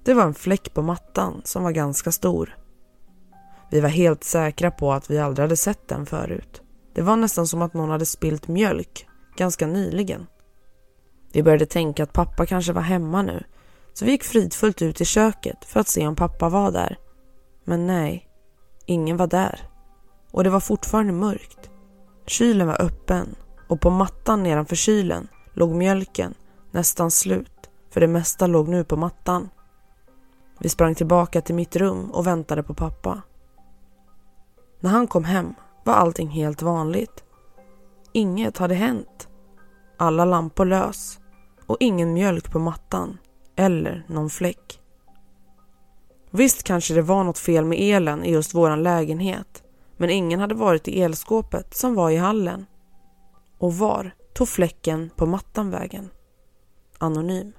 Det 0.05 0.15
var 0.15 0.23
en 0.23 0.35
fläck 0.35 0.75
på 0.75 0.83
mattan 0.83 1.41
som 1.45 1.63
var 1.63 1.71
ganska 1.71 2.13
stor. 2.13 2.57
Vi 3.71 3.81
var 3.81 3.89
helt 3.89 4.25
säkra 4.25 4.71
på 4.71 4.93
att 4.93 5.11
vi 5.11 5.19
aldrig 5.19 5.45
hade 5.45 5.57
sett 5.57 5.89
den 5.89 6.07
förut. 6.07 6.63
Det 6.95 7.03
var 7.03 7.17
nästan 7.17 7.47
som 7.47 7.63
att 7.63 7.75
någon 7.75 7.91
hade 7.91 8.07
spilt 8.07 8.49
mjölk 8.49 9.07
ganska 9.37 9.67
nyligen. 9.67 10.27
Vi 11.33 11.43
började 11.43 11.67
tänka 11.67 12.03
att 12.03 12.13
pappa 12.13 12.47
kanske 12.47 12.73
var 12.73 12.83
hemma 12.83 13.23
nu 13.23 13.45
så 13.93 14.05
vi 14.05 14.11
gick 14.11 14.25
fridfullt 14.25 14.83
ut 14.83 15.01
i 15.01 15.05
köket 15.05 15.65
för 15.65 15.81
att 15.81 15.89
se 15.89 16.07
om 16.07 16.17
pappa 16.17 16.49
var 16.49 16.73
där. 16.73 16.99
Men 17.69 17.87
nej, 17.87 18.29
ingen 18.87 19.17
var 19.17 19.27
där. 19.27 19.61
Och 20.31 20.45
det 20.45 20.51
var 20.51 20.61
fortfarande 20.61 21.13
mörkt. 21.13 21.71
Kylen 22.27 22.67
var 22.67 22.83
öppen 22.83 23.35
och 23.69 23.81
på 23.81 23.91
mattan 23.91 24.43
nedanför 24.43 24.77
kylen 24.77 25.29
låg 25.53 25.71
mjölken 25.71 26.35
nästan 26.71 27.11
slut 27.11 27.71
för 27.91 28.01
det 28.01 28.07
mesta 28.07 28.47
låg 28.47 28.69
nu 28.69 28.85
på 28.85 28.97
mattan. 28.97 29.49
Vi 30.59 30.69
sprang 30.69 30.95
tillbaka 30.95 31.41
till 31.41 31.55
mitt 31.55 31.77
rum 31.77 32.11
och 32.11 32.27
väntade 32.27 32.63
på 32.63 32.75
pappa. 32.75 33.23
När 34.81 34.91
han 34.91 35.07
kom 35.07 35.25
hem 35.25 35.55
var 35.85 35.95
allting 35.95 36.29
helt 36.29 36.63
vanligt. 36.63 37.25
Inget 38.13 38.59
hade 38.59 38.75
hänt. 38.75 39.29
Alla 39.97 40.25
lampor 40.25 40.65
lös 40.65 41.19
och 41.67 41.77
ingen 41.81 42.13
mjölk 42.13 42.53
på 42.53 42.59
mattan 42.59 43.19
eller 43.57 44.05
någon 44.09 44.31
fläck. 44.31 44.81
Visst 46.31 46.63
kanske 46.63 46.95
det 46.95 47.03
var 47.03 47.25
något 47.25 47.39
fel 47.39 47.65
med 47.65 47.79
elen 47.81 48.25
i 48.25 48.33
just 48.33 48.55
våran 48.55 48.83
lägenhet 48.83 49.63
men 49.97 50.11
ingen 50.11 50.41
hade 50.41 50.55
varit 50.55 50.89
i 50.89 51.03
elskåpet 51.03 51.75
som 51.75 51.95
var 51.95 52.11
i 52.11 52.17
hallen. 52.17 52.67
Och 53.59 53.75
var 53.75 54.15
tog 54.35 54.49
fläcken 54.49 55.11
på 55.17 55.27
mattan 55.27 55.71
vägen? 55.71 56.11
Anonym. 56.99 57.53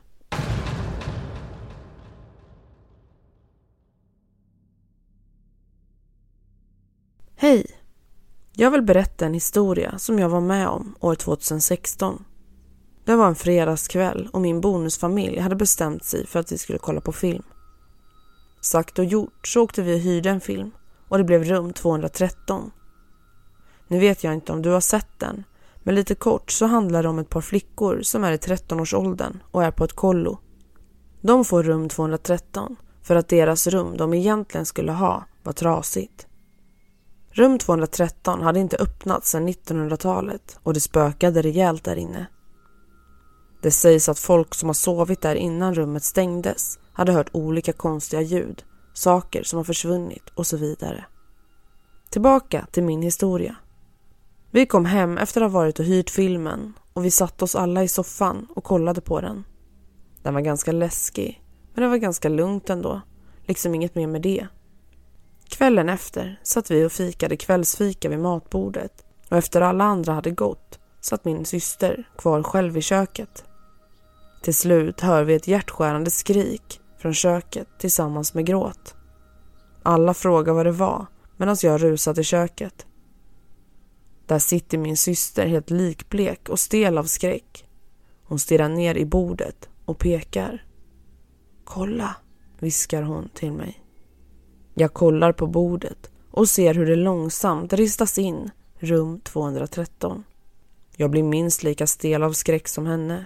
Hej! 7.35 7.65
Jag 8.53 8.71
vill 8.71 8.81
berätta 8.81 9.25
en 9.25 9.33
historia 9.33 9.99
som 9.99 10.19
jag 10.19 10.29
var 10.29 10.41
med 10.41 10.67
om 10.67 10.95
år 10.99 11.15
2016. 11.15 12.23
Det 13.05 13.15
var 13.15 13.27
en 13.27 13.35
fredagskväll 13.35 14.29
och 14.33 14.41
min 14.41 14.61
bonusfamilj 14.61 15.39
hade 15.39 15.55
bestämt 15.55 16.05
sig 16.05 16.27
för 16.27 16.39
att 16.39 16.51
vi 16.51 16.57
skulle 16.57 16.79
kolla 16.79 17.01
på 17.01 17.11
film. 17.11 17.43
Sagt 18.67 18.99
och 18.99 19.05
gjort 19.05 19.47
så 19.47 19.61
åkte 19.61 19.81
vi 19.81 19.95
och 19.95 19.99
hyrde 19.99 20.29
en 20.29 20.41
film 20.41 20.71
och 21.07 21.17
det 21.17 21.23
blev 21.23 21.43
rum 21.43 21.73
213. 21.73 22.71
Nu 23.87 23.99
vet 23.99 24.23
jag 24.23 24.33
inte 24.33 24.51
om 24.51 24.61
du 24.61 24.69
har 24.69 24.81
sett 24.81 25.19
den, 25.19 25.43
men 25.83 25.95
lite 25.95 26.15
kort 26.15 26.51
så 26.51 26.65
handlar 26.65 27.03
det 27.03 27.09
om 27.09 27.19
ett 27.19 27.29
par 27.29 27.41
flickor 27.41 28.01
som 28.01 28.23
är 28.23 28.31
i 28.31 28.37
13-årsåldern 28.37 29.39
och 29.51 29.63
är 29.63 29.71
på 29.71 29.83
ett 29.83 29.93
kollo. 29.93 30.39
De 31.21 31.45
får 31.45 31.63
rum 31.63 31.89
213 31.89 32.75
för 33.03 33.15
att 33.15 33.27
deras 33.27 33.67
rum 33.67 33.97
de 33.97 34.13
egentligen 34.13 34.65
skulle 34.65 34.91
ha 34.91 35.25
var 35.43 35.53
trasigt. 35.53 36.27
Rum 37.31 37.59
213 37.59 38.41
hade 38.41 38.59
inte 38.59 38.77
öppnats 38.77 39.29
sedan 39.29 39.49
1900-talet 39.49 40.59
och 40.63 40.73
det 40.73 40.79
spökade 40.79 41.41
rejält 41.41 41.83
där 41.83 41.95
inne. 41.95 42.27
Det 43.61 43.71
sägs 43.71 44.09
att 44.09 44.19
folk 44.19 44.55
som 44.55 44.69
har 44.69 44.73
sovit 44.73 45.21
där 45.21 45.35
innan 45.35 45.75
rummet 45.75 46.03
stängdes 46.03 46.79
hade 46.97 47.11
hört 47.11 47.29
olika 47.31 47.73
konstiga 47.73 48.21
ljud, 48.21 48.63
saker 48.93 49.43
som 49.43 49.57
har 49.57 49.63
försvunnit 49.63 50.29
och 50.35 50.47
så 50.47 50.57
vidare. 50.57 51.05
Tillbaka 52.09 52.67
till 52.71 52.83
min 52.83 53.01
historia. 53.01 53.55
Vi 54.51 54.65
kom 54.65 54.85
hem 54.85 55.17
efter 55.17 55.41
att 55.41 55.51
ha 55.51 55.59
varit 55.59 55.79
och 55.79 55.85
hyrt 55.85 56.09
filmen 56.09 56.73
och 56.93 57.05
vi 57.05 57.11
satte 57.11 57.43
oss 57.43 57.55
alla 57.55 57.83
i 57.83 57.87
soffan 57.87 58.47
och 58.55 58.63
kollade 58.63 59.01
på 59.01 59.21
den. 59.21 59.43
Den 60.21 60.33
var 60.33 60.41
ganska 60.41 60.71
läskig, 60.71 61.43
men 61.73 61.83
det 61.83 61.89
var 61.89 61.97
ganska 61.97 62.29
lugnt 62.29 62.69
ändå. 62.69 63.01
Liksom 63.45 63.75
inget 63.75 63.95
mer 63.95 64.07
med 64.07 64.21
det. 64.21 64.47
Kvällen 65.49 65.89
efter 65.89 66.39
satt 66.43 66.71
vi 66.71 66.85
och 66.85 66.91
fikade 66.91 67.37
kvällsfika 67.37 68.09
vid 68.09 68.19
matbordet 68.19 69.05
och 69.29 69.37
efter 69.37 69.61
alla 69.61 69.83
andra 69.83 70.13
hade 70.13 70.31
gått 70.31 70.79
satt 71.01 71.25
min 71.25 71.45
syster 71.45 72.09
kvar 72.17 72.43
själv 72.43 72.77
i 72.77 72.81
köket. 72.81 73.45
Till 74.41 74.55
slut 74.55 75.01
hör 75.01 75.23
vi 75.23 75.33
ett 75.33 75.47
hjärtskärande 75.47 76.11
skrik 76.11 76.81
från 76.97 77.13
köket 77.13 77.67
tillsammans 77.79 78.33
med 78.33 78.45
gråt. 78.45 78.95
Alla 79.83 80.13
frågar 80.13 80.53
vad 80.53 80.65
det 80.65 80.71
var 80.71 81.05
medan 81.37 81.57
jag 81.61 81.83
rusar 81.83 82.13
till 82.13 82.23
köket. 82.23 82.85
Där 84.25 84.39
sitter 84.39 84.77
min 84.77 84.97
syster 84.97 85.47
helt 85.47 85.69
likblek 85.69 86.49
och 86.49 86.59
stel 86.59 86.97
av 86.97 87.03
skräck. 87.03 87.65
Hon 88.23 88.39
stirrar 88.39 88.69
ner 88.69 88.95
i 88.95 89.05
bordet 89.05 89.69
och 89.85 89.99
pekar. 89.99 90.65
Kolla, 91.63 92.15
viskar 92.59 93.03
hon 93.03 93.29
till 93.29 93.51
mig. 93.51 93.83
Jag 94.73 94.93
kollar 94.93 95.31
på 95.31 95.47
bordet 95.47 96.11
och 96.31 96.49
ser 96.49 96.73
hur 96.73 96.85
det 96.85 96.95
långsamt 96.95 97.73
ristas 97.73 98.17
in 98.17 98.51
rum 98.79 99.19
213. 99.19 100.23
Jag 100.95 101.11
blir 101.11 101.23
minst 101.23 101.63
lika 101.63 101.87
stel 101.87 102.23
av 102.23 102.33
skräck 102.33 102.67
som 102.67 102.85
henne. 102.85 103.25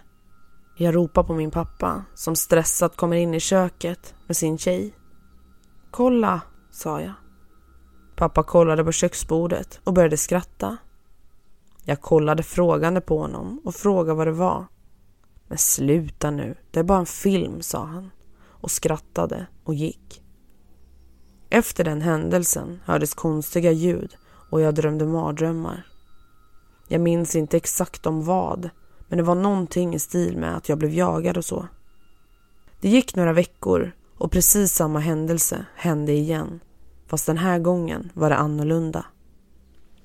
Jag 0.75 0.95
ropar 0.95 1.23
på 1.23 1.33
min 1.33 1.51
pappa 1.51 2.05
som 2.15 2.35
stressat 2.35 2.97
kommer 2.97 3.15
in 3.15 3.33
i 3.33 3.39
köket 3.39 4.15
med 4.27 4.37
sin 4.37 4.57
tjej. 4.57 4.95
Kolla, 5.91 6.41
sa 6.71 7.01
jag. 7.01 7.13
Pappa 8.15 8.43
kollade 8.43 8.83
på 8.83 8.91
köksbordet 8.91 9.79
och 9.83 9.93
började 9.93 10.17
skratta. 10.17 10.77
Jag 11.83 12.01
kollade 12.01 12.43
frågande 12.43 13.01
på 13.01 13.19
honom 13.19 13.61
och 13.65 13.75
frågade 13.75 14.17
vad 14.17 14.27
det 14.27 14.31
var. 14.31 14.65
Men 15.47 15.57
sluta 15.57 16.31
nu, 16.31 16.55
det 16.71 16.79
är 16.79 16.83
bara 16.83 16.99
en 16.99 17.05
film, 17.05 17.61
sa 17.61 17.85
han 17.85 18.11
och 18.61 18.71
skrattade 18.71 19.47
och 19.63 19.73
gick. 19.73 20.23
Efter 21.49 21.83
den 21.83 22.01
händelsen 22.01 22.79
hördes 22.85 23.13
konstiga 23.13 23.71
ljud 23.71 24.15
och 24.49 24.61
jag 24.61 24.75
drömde 24.75 25.05
mardrömmar. 25.05 25.87
Jag 26.87 27.01
minns 27.01 27.35
inte 27.35 27.57
exakt 27.57 28.05
om 28.05 28.23
vad, 28.23 28.69
men 29.11 29.17
det 29.17 29.23
var 29.23 29.35
någonting 29.35 29.95
i 29.95 29.99
stil 29.99 30.37
med 30.37 30.57
att 30.57 30.69
jag 30.69 30.77
blev 30.77 30.93
jagad 30.93 31.37
och 31.37 31.45
så. 31.45 31.67
Det 32.81 32.89
gick 32.89 33.15
några 33.15 33.33
veckor 33.33 33.91
och 34.17 34.31
precis 34.31 34.73
samma 34.73 34.99
händelse 34.99 35.65
hände 35.75 36.11
igen. 36.11 36.59
Fast 37.07 37.25
den 37.25 37.37
här 37.37 37.59
gången 37.59 38.11
var 38.13 38.29
det 38.29 38.35
annorlunda. 38.35 39.05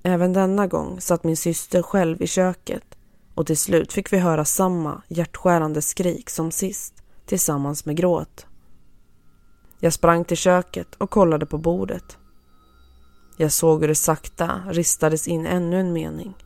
Även 0.02 0.32
denna 0.32 0.66
gång 0.66 1.00
satt 1.00 1.24
min 1.24 1.36
syster 1.36 1.82
själv 1.82 2.22
i 2.22 2.26
köket 2.26 2.98
och 3.34 3.46
till 3.46 3.56
slut 3.56 3.92
fick 3.92 4.12
vi 4.12 4.18
höra 4.18 4.44
samma 4.44 5.02
hjärtskärande 5.08 5.82
skrik 5.82 6.30
som 6.30 6.50
sist 6.50 7.02
tillsammans 7.26 7.84
med 7.84 7.96
gråt. 7.96 8.46
Jag 9.80 9.92
sprang 9.92 10.24
till 10.24 10.36
köket 10.36 10.94
och 10.94 11.10
kollade 11.10 11.46
på 11.46 11.58
bordet. 11.58 12.18
Jag 13.36 13.52
såg 13.52 13.80
hur 13.80 13.88
det 13.88 13.94
sakta 13.94 14.60
ristades 14.68 15.28
in 15.28 15.46
ännu 15.46 15.80
en 15.80 15.92
mening. 15.92 16.45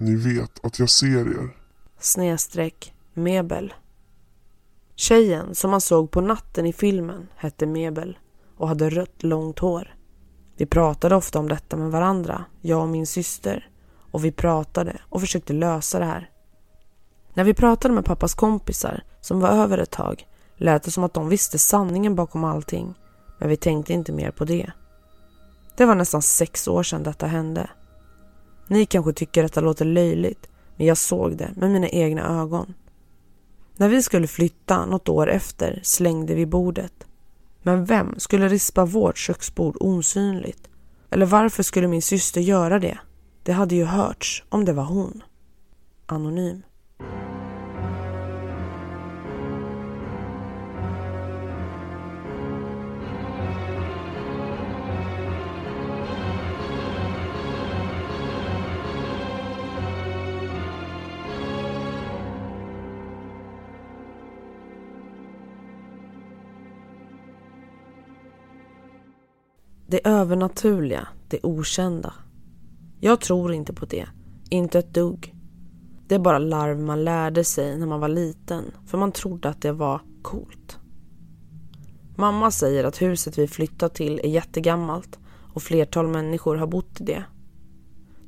Ni 0.00 0.16
vet 0.16 0.64
att 0.64 0.78
jag 0.78 0.90
ser 0.90 1.20
er. 1.20 1.56
Snedstreck 1.98 2.94
Mebel. 3.14 3.74
Tjejen 4.96 5.54
som 5.54 5.70
man 5.70 5.80
såg 5.80 6.10
på 6.10 6.20
natten 6.20 6.66
i 6.66 6.72
filmen 6.72 7.28
hette 7.36 7.66
Mebel 7.66 8.18
och 8.56 8.68
hade 8.68 8.90
rött 8.90 9.22
långt 9.22 9.58
hår. 9.58 9.94
Vi 10.56 10.66
pratade 10.66 11.16
ofta 11.16 11.38
om 11.38 11.48
detta 11.48 11.76
med 11.76 11.90
varandra, 11.90 12.44
jag 12.60 12.82
och 12.82 12.88
min 12.88 13.06
syster. 13.06 13.70
Och 14.10 14.24
vi 14.24 14.32
pratade 14.32 15.00
och 15.08 15.20
försökte 15.20 15.52
lösa 15.52 15.98
det 15.98 16.04
här. 16.04 16.30
När 17.34 17.44
vi 17.44 17.54
pratade 17.54 17.94
med 17.94 18.04
pappas 18.04 18.34
kompisar, 18.34 19.04
som 19.20 19.40
var 19.40 19.48
över 19.48 19.78
ett 19.78 19.90
tag, 19.90 20.26
lät 20.56 20.82
det 20.82 20.90
som 20.90 21.04
att 21.04 21.14
de 21.14 21.28
visste 21.28 21.58
sanningen 21.58 22.14
bakom 22.14 22.44
allting. 22.44 22.94
Men 23.38 23.48
vi 23.48 23.56
tänkte 23.56 23.92
inte 23.92 24.12
mer 24.12 24.30
på 24.30 24.44
det. 24.44 24.72
Det 25.76 25.84
var 25.84 25.94
nästan 25.94 26.22
sex 26.22 26.68
år 26.68 26.82
sedan 26.82 27.02
detta 27.02 27.26
hände. 27.26 27.70
Ni 28.70 28.86
kanske 28.86 29.12
tycker 29.12 29.42
detta 29.42 29.60
låter 29.60 29.84
löjligt, 29.84 30.50
men 30.76 30.86
jag 30.86 30.96
såg 30.96 31.36
det 31.36 31.50
med 31.56 31.70
mina 31.70 31.88
egna 31.88 32.40
ögon. 32.40 32.74
När 33.76 33.88
vi 33.88 34.02
skulle 34.02 34.26
flytta 34.26 34.86
något 34.86 35.08
år 35.08 35.30
efter 35.30 35.80
slängde 35.82 36.34
vi 36.34 36.46
bordet. 36.46 36.92
Men 37.62 37.84
vem 37.84 38.14
skulle 38.18 38.48
rispa 38.48 38.84
vårt 38.84 39.18
köksbord 39.18 39.76
osynligt? 39.80 40.68
Eller 41.10 41.26
varför 41.26 41.62
skulle 41.62 41.88
min 41.88 42.02
syster 42.02 42.40
göra 42.40 42.78
det? 42.78 42.98
Det 43.42 43.52
hade 43.52 43.74
ju 43.74 43.84
hörts 43.84 44.44
om 44.48 44.64
det 44.64 44.72
var 44.72 44.84
hon. 44.84 45.22
Anonym. 46.06 46.62
Det 69.90 70.00
övernaturliga, 70.04 71.08
det 71.28 71.38
okända. 71.42 72.14
Jag 73.00 73.20
tror 73.20 73.52
inte 73.52 73.72
på 73.72 73.86
det. 73.86 74.06
Inte 74.50 74.78
ett 74.78 74.94
dugg. 74.94 75.34
Det 76.06 76.14
är 76.14 76.18
bara 76.18 76.38
larv 76.38 76.80
man 76.80 77.04
lärde 77.04 77.44
sig 77.44 77.78
när 77.78 77.86
man 77.86 78.00
var 78.00 78.08
liten 78.08 78.64
för 78.86 78.98
man 78.98 79.12
trodde 79.12 79.48
att 79.48 79.62
det 79.62 79.72
var 79.72 80.00
coolt. 80.22 80.78
Mamma 82.16 82.50
säger 82.50 82.84
att 82.84 83.02
huset 83.02 83.38
vi 83.38 83.48
flyttat 83.48 83.94
till 83.94 84.20
är 84.24 84.28
jättegammalt 84.28 85.18
och 85.54 85.62
flertal 85.62 86.08
människor 86.08 86.56
har 86.56 86.66
bott 86.66 87.00
i 87.00 87.04
det. 87.04 87.24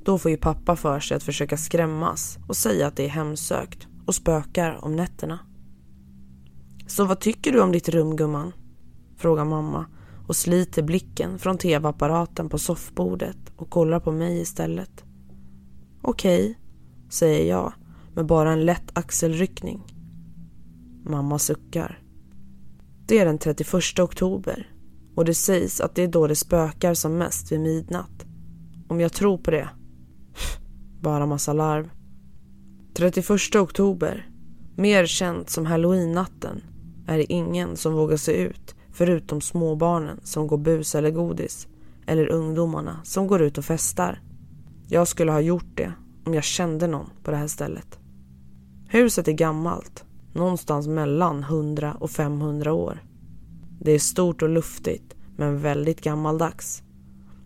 Då 0.05 0.19
får 0.19 0.31
ju 0.31 0.37
pappa 0.37 0.77
för 0.77 1.01
sig 1.01 1.17
att 1.17 1.23
försöka 1.23 1.57
skrämmas 1.57 2.39
och 2.49 2.57
säga 2.57 2.87
att 2.87 2.97
det 2.97 3.05
är 3.05 3.09
hemsökt 3.09 3.87
och 4.07 4.15
spökar 4.15 4.85
om 4.85 4.97
nätterna. 4.97 5.39
Så 6.87 7.05
vad 7.05 7.21
tycker 7.21 7.53
du 7.53 7.61
om 7.61 7.73
ditt 7.73 7.89
rum 7.89 8.17
gumman? 8.17 8.53
Frågar 9.17 9.45
mamma 9.45 9.87
och 10.33 10.37
sliter 10.37 10.83
blicken 10.83 11.39
från 11.39 11.59
tv-apparaten 11.59 12.49
på 12.49 12.59
soffbordet 12.59 13.37
och 13.57 13.71
kollar 13.71 14.01
på 14.01 14.13
mig 14.13 14.41
istället. 14.41 15.05
Okej, 16.03 16.59
säger 17.11 17.51
jag 17.51 17.73
med 18.15 18.27
bara 18.27 18.53
en 18.53 18.65
lätt 18.65 18.99
axelryckning. 18.99 19.83
Mamma 21.05 21.39
suckar. 21.39 22.03
Det 23.07 23.19
är 23.19 23.27
den 23.27 23.39
31 23.39 23.99
oktober 23.99 24.71
och 25.15 25.25
det 25.25 25.35
sägs 25.35 25.81
att 25.81 25.95
det 25.95 26.03
är 26.03 26.09
då 26.09 26.27
det 26.27 26.37
spökar 26.37 26.95
som 26.95 27.19
mest 27.19 27.53
vid 27.53 27.61
midnatt. 27.61 28.27
Om 28.89 29.01
jag 29.01 29.13
tror 29.13 29.39
på 29.39 29.51
det? 29.51 29.69
Bara 31.01 31.27
massa 31.27 31.53
larv. 31.53 31.91
31 32.95 33.57
oktober, 33.57 34.31
mer 34.77 35.07
känt 35.07 35.51
som 35.51 35.67
halloween-natten, 35.67 36.63
är 37.07 37.19
det 37.19 37.33
ingen 37.33 37.77
som 37.77 37.93
vågar 37.93 38.17
se 38.17 38.33
ut 38.33 38.75
förutom 38.93 39.41
småbarnen 39.41 40.21
som 40.23 40.47
går 40.47 40.59
bus 40.59 40.95
eller 40.95 41.11
godis 41.11 41.69
eller 42.07 42.29
ungdomarna 42.29 43.01
som 43.05 43.27
går 43.27 43.43
ut 43.43 43.59
och 43.59 43.65
festar. 43.65 44.21
Jag 44.89 45.09
skulle 45.09 45.33
ha 45.33 45.41
gjort 45.41 45.77
det 45.77 45.93
om 46.25 46.35
jag 46.35 46.45
kände 46.45 46.87
någon 46.87 47.11
på 47.23 47.31
det 47.31 47.37
här 47.37 47.47
stället. 47.47 47.99
Huset 48.89 49.29
är 49.29 49.33
gammalt, 49.33 50.05
någonstans 50.33 50.87
mellan 50.87 51.43
100 51.43 51.97
och 52.01 52.11
500 52.11 52.73
år. 52.73 53.03
Det 53.81 53.93
är 53.93 53.99
stort 53.99 54.43
och 54.43 54.49
luftigt, 54.49 55.15
men 55.37 55.59
väldigt 55.59 56.01
gammaldags. 56.01 56.83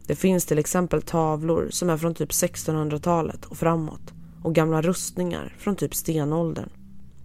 Det 0.06 0.16
finns 0.16 0.46
till 0.46 0.58
exempel 0.58 1.02
tavlor 1.02 1.68
som 1.70 1.90
är 1.90 1.96
från 1.96 2.14
typ 2.14 2.30
1600-talet 2.30 3.44
och 3.44 3.56
framåt 3.56 4.12
och 4.42 4.54
gamla 4.54 4.82
rustningar 4.82 5.54
från 5.58 5.76
typ 5.76 5.94
stenåldern. 5.94 6.68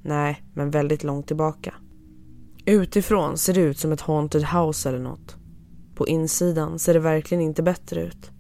Nej, 0.02 0.44
men 0.54 0.72
väldigt 0.72 1.04
långt 1.04 1.28
tillbaka. 1.28 1.74
Utifrån 2.66 3.38
ser 3.38 3.54
det 3.54 3.62
ut 3.62 3.78
som 3.78 3.92
ett 3.92 4.02
haunted 4.02 4.44
house 4.44 4.90
eller 4.90 5.00
något. 5.00 5.36
På 5.96 6.08
insidan 6.08 6.80
ser 6.80 6.94
det 6.94 7.00
verkligen 7.00 7.44
inte 7.44 7.64
bättre 7.64 8.02
ut. 8.02 8.32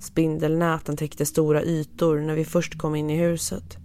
Spindelnäten 0.00 0.96
täckte 0.96 1.26
stora 1.26 1.62
ytor 1.62 2.20
när 2.20 2.34
vi 2.34 2.44
först 2.44 2.78
kom 2.78 2.94
in 2.94 3.10
i 3.10 3.16
huset. 3.16 3.76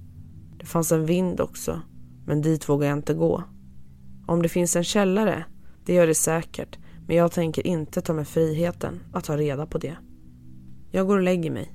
Det 0.59 0.65
fanns 0.65 0.91
en 0.91 1.05
vind 1.05 1.41
också, 1.41 1.81
men 2.25 2.41
dit 2.41 2.69
vågar 2.69 2.87
jag 2.87 2.97
inte 2.97 3.13
gå. 3.13 3.43
Om 4.27 4.41
det 4.41 4.49
finns 4.49 4.75
en 4.75 4.83
källare, 4.83 5.45
det 5.85 5.93
gör 5.93 6.07
det 6.07 6.15
säkert, 6.15 6.77
men 7.07 7.15
jag 7.15 7.31
tänker 7.31 7.67
inte 7.67 8.01
ta 8.01 8.13
mig 8.13 8.25
friheten 8.25 8.99
att 9.13 9.23
ta 9.23 9.37
reda 9.37 9.65
på 9.65 9.77
det. 9.77 9.97
Jag 10.91 11.07
går 11.07 11.17
och 11.17 11.23
lägger 11.23 11.51
mig, 11.51 11.73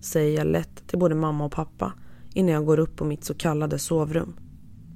säger 0.00 0.38
jag 0.38 0.46
lätt 0.46 0.88
till 0.88 0.98
både 0.98 1.14
mamma 1.14 1.44
och 1.44 1.52
pappa 1.52 1.92
innan 2.34 2.54
jag 2.54 2.66
går 2.66 2.78
upp 2.78 2.96
på 2.96 3.04
mitt 3.04 3.24
så 3.24 3.34
kallade 3.34 3.78
sovrum. 3.78 4.36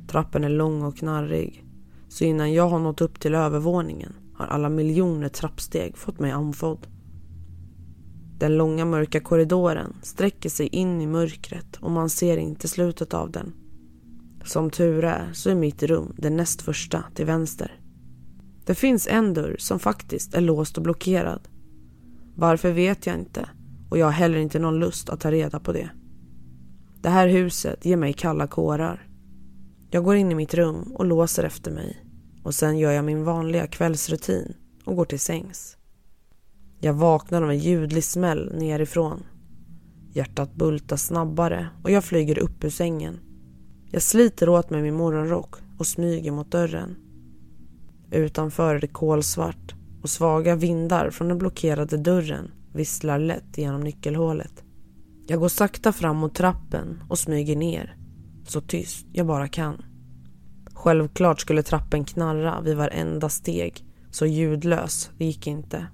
Trappen 0.08 0.44
är 0.44 0.48
lång 0.48 0.82
och 0.82 0.96
knarrig 0.96 1.67
så 2.08 2.24
innan 2.24 2.52
jag 2.52 2.68
har 2.68 2.78
nått 2.78 3.00
upp 3.00 3.20
till 3.20 3.34
övervåningen 3.34 4.12
har 4.34 4.46
alla 4.46 4.68
miljoner 4.68 5.28
trappsteg 5.28 5.96
fått 5.96 6.18
mig 6.18 6.30
andfådd. 6.30 6.86
Den 8.38 8.56
långa 8.56 8.84
mörka 8.84 9.20
korridoren 9.20 9.96
sträcker 10.02 10.48
sig 10.48 10.66
in 10.66 11.00
i 11.00 11.06
mörkret 11.06 11.76
och 11.80 11.90
man 11.90 12.10
ser 12.10 12.36
inte 12.36 12.68
slutet 12.68 13.14
av 13.14 13.30
den. 13.30 13.52
Som 14.44 14.70
tur 14.70 15.04
är 15.04 15.32
så 15.32 15.50
är 15.50 15.54
mitt 15.54 15.82
rum 15.82 16.14
det 16.18 16.30
näst 16.30 16.62
första 16.62 17.04
till 17.14 17.26
vänster. 17.26 17.80
Det 18.64 18.74
finns 18.74 19.06
en 19.06 19.34
dörr 19.34 19.56
som 19.58 19.78
faktiskt 19.78 20.34
är 20.34 20.40
låst 20.40 20.76
och 20.76 20.82
blockerad. 20.82 21.40
Varför 22.34 22.72
vet 22.72 23.06
jag 23.06 23.16
inte 23.16 23.48
och 23.90 23.98
jag 23.98 24.06
har 24.06 24.12
heller 24.12 24.38
inte 24.38 24.58
någon 24.58 24.78
lust 24.78 25.08
att 25.08 25.20
ta 25.20 25.30
reda 25.30 25.60
på 25.60 25.72
det. 25.72 25.90
Det 27.00 27.08
här 27.08 27.28
huset 27.28 27.84
ger 27.84 27.96
mig 27.96 28.12
kalla 28.12 28.46
kårar. 28.46 29.07
Jag 29.90 30.04
går 30.04 30.16
in 30.16 30.32
i 30.32 30.34
mitt 30.34 30.54
rum 30.54 30.92
och 30.94 31.04
låser 31.04 31.44
efter 31.44 31.70
mig 31.70 32.04
och 32.42 32.54
sen 32.54 32.78
gör 32.78 32.92
jag 32.92 33.04
min 33.04 33.24
vanliga 33.24 33.66
kvällsrutin 33.66 34.54
och 34.84 34.96
går 34.96 35.04
till 35.04 35.20
sängs. 35.20 35.76
Jag 36.80 36.94
vaknar 36.94 37.42
av 37.42 37.50
en 37.50 37.58
ljudlig 37.58 38.04
smäll 38.04 38.52
nerifrån. 38.54 39.26
Hjärtat 40.12 40.54
bultar 40.54 40.96
snabbare 40.96 41.68
och 41.82 41.90
jag 41.90 42.04
flyger 42.04 42.38
upp 42.38 42.64
ur 42.64 42.70
sängen. 42.70 43.20
Jag 43.90 44.02
sliter 44.02 44.48
åt 44.48 44.70
mig 44.70 44.82
min 44.82 44.94
morgonrock 44.94 45.54
och 45.78 45.86
smyger 45.86 46.32
mot 46.32 46.50
dörren. 46.50 46.96
Utanför 48.10 48.74
är 48.74 48.80
det 48.80 48.86
kolsvart 48.86 49.74
och 50.02 50.10
svaga 50.10 50.54
vindar 50.54 51.10
från 51.10 51.28
den 51.28 51.38
blockerade 51.38 51.96
dörren 51.96 52.50
visslar 52.72 53.18
lätt 53.18 53.58
genom 53.58 53.80
nyckelhålet. 53.80 54.62
Jag 55.26 55.40
går 55.40 55.48
sakta 55.48 55.92
fram 55.92 56.16
mot 56.16 56.34
trappen 56.34 57.02
och 57.08 57.18
smyger 57.18 57.56
ner 57.56 57.97
så 58.50 58.60
tyst 58.60 59.06
jag 59.12 59.26
bara 59.26 59.48
kan. 59.48 59.82
Självklart 60.74 61.40
skulle 61.40 61.62
trappen 61.62 62.04
knarra 62.04 62.60
vid 62.60 62.76
varenda 62.76 63.28
steg, 63.28 63.84
så 64.10 64.26
ljudlös 64.26 65.10
det 65.18 65.24
gick 65.24 65.46
inte. 65.46 65.86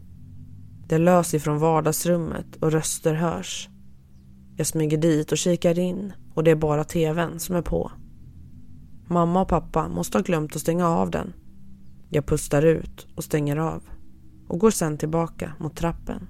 Det 0.89 0.99
lös 0.99 1.35
ifrån 1.35 1.59
vardagsrummet 1.59 2.57
och 2.61 2.73
röster 2.73 3.15
hörs. 3.15 3.69
Jag 4.57 4.67
smyger 4.67 4.99
dit 4.99 5.33
och 5.33 5.39
kikar 5.39 5.79
in 5.79 6.13
och 6.35 6.45
det 6.45 6.51
är 6.51 6.57
bara 6.57 6.85
tvn 6.85 7.41
som 7.41 7.57
är 7.57 7.63
på. 7.63 7.93
Mamma 9.09 9.43
och 9.43 9.49
pappa 9.49 9.89
måste 9.89 10.19
ha 10.19 10.23
glömt 10.23 10.57
att 10.57 10.63
stänga 10.63 10.89
av 10.89 11.11
den. 11.11 11.33
Jag 12.11 12.27
pustar 12.27 12.63
ut 12.63 13.07
och 13.17 13.25
stänger 13.25 13.57
av 13.57 13.83
och 14.49 14.59
går 14.59 14.71
sen 14.71 14.99
tillbaka 14.99 15.53
mot 15.59 15.77
trappen. 15.77 16.29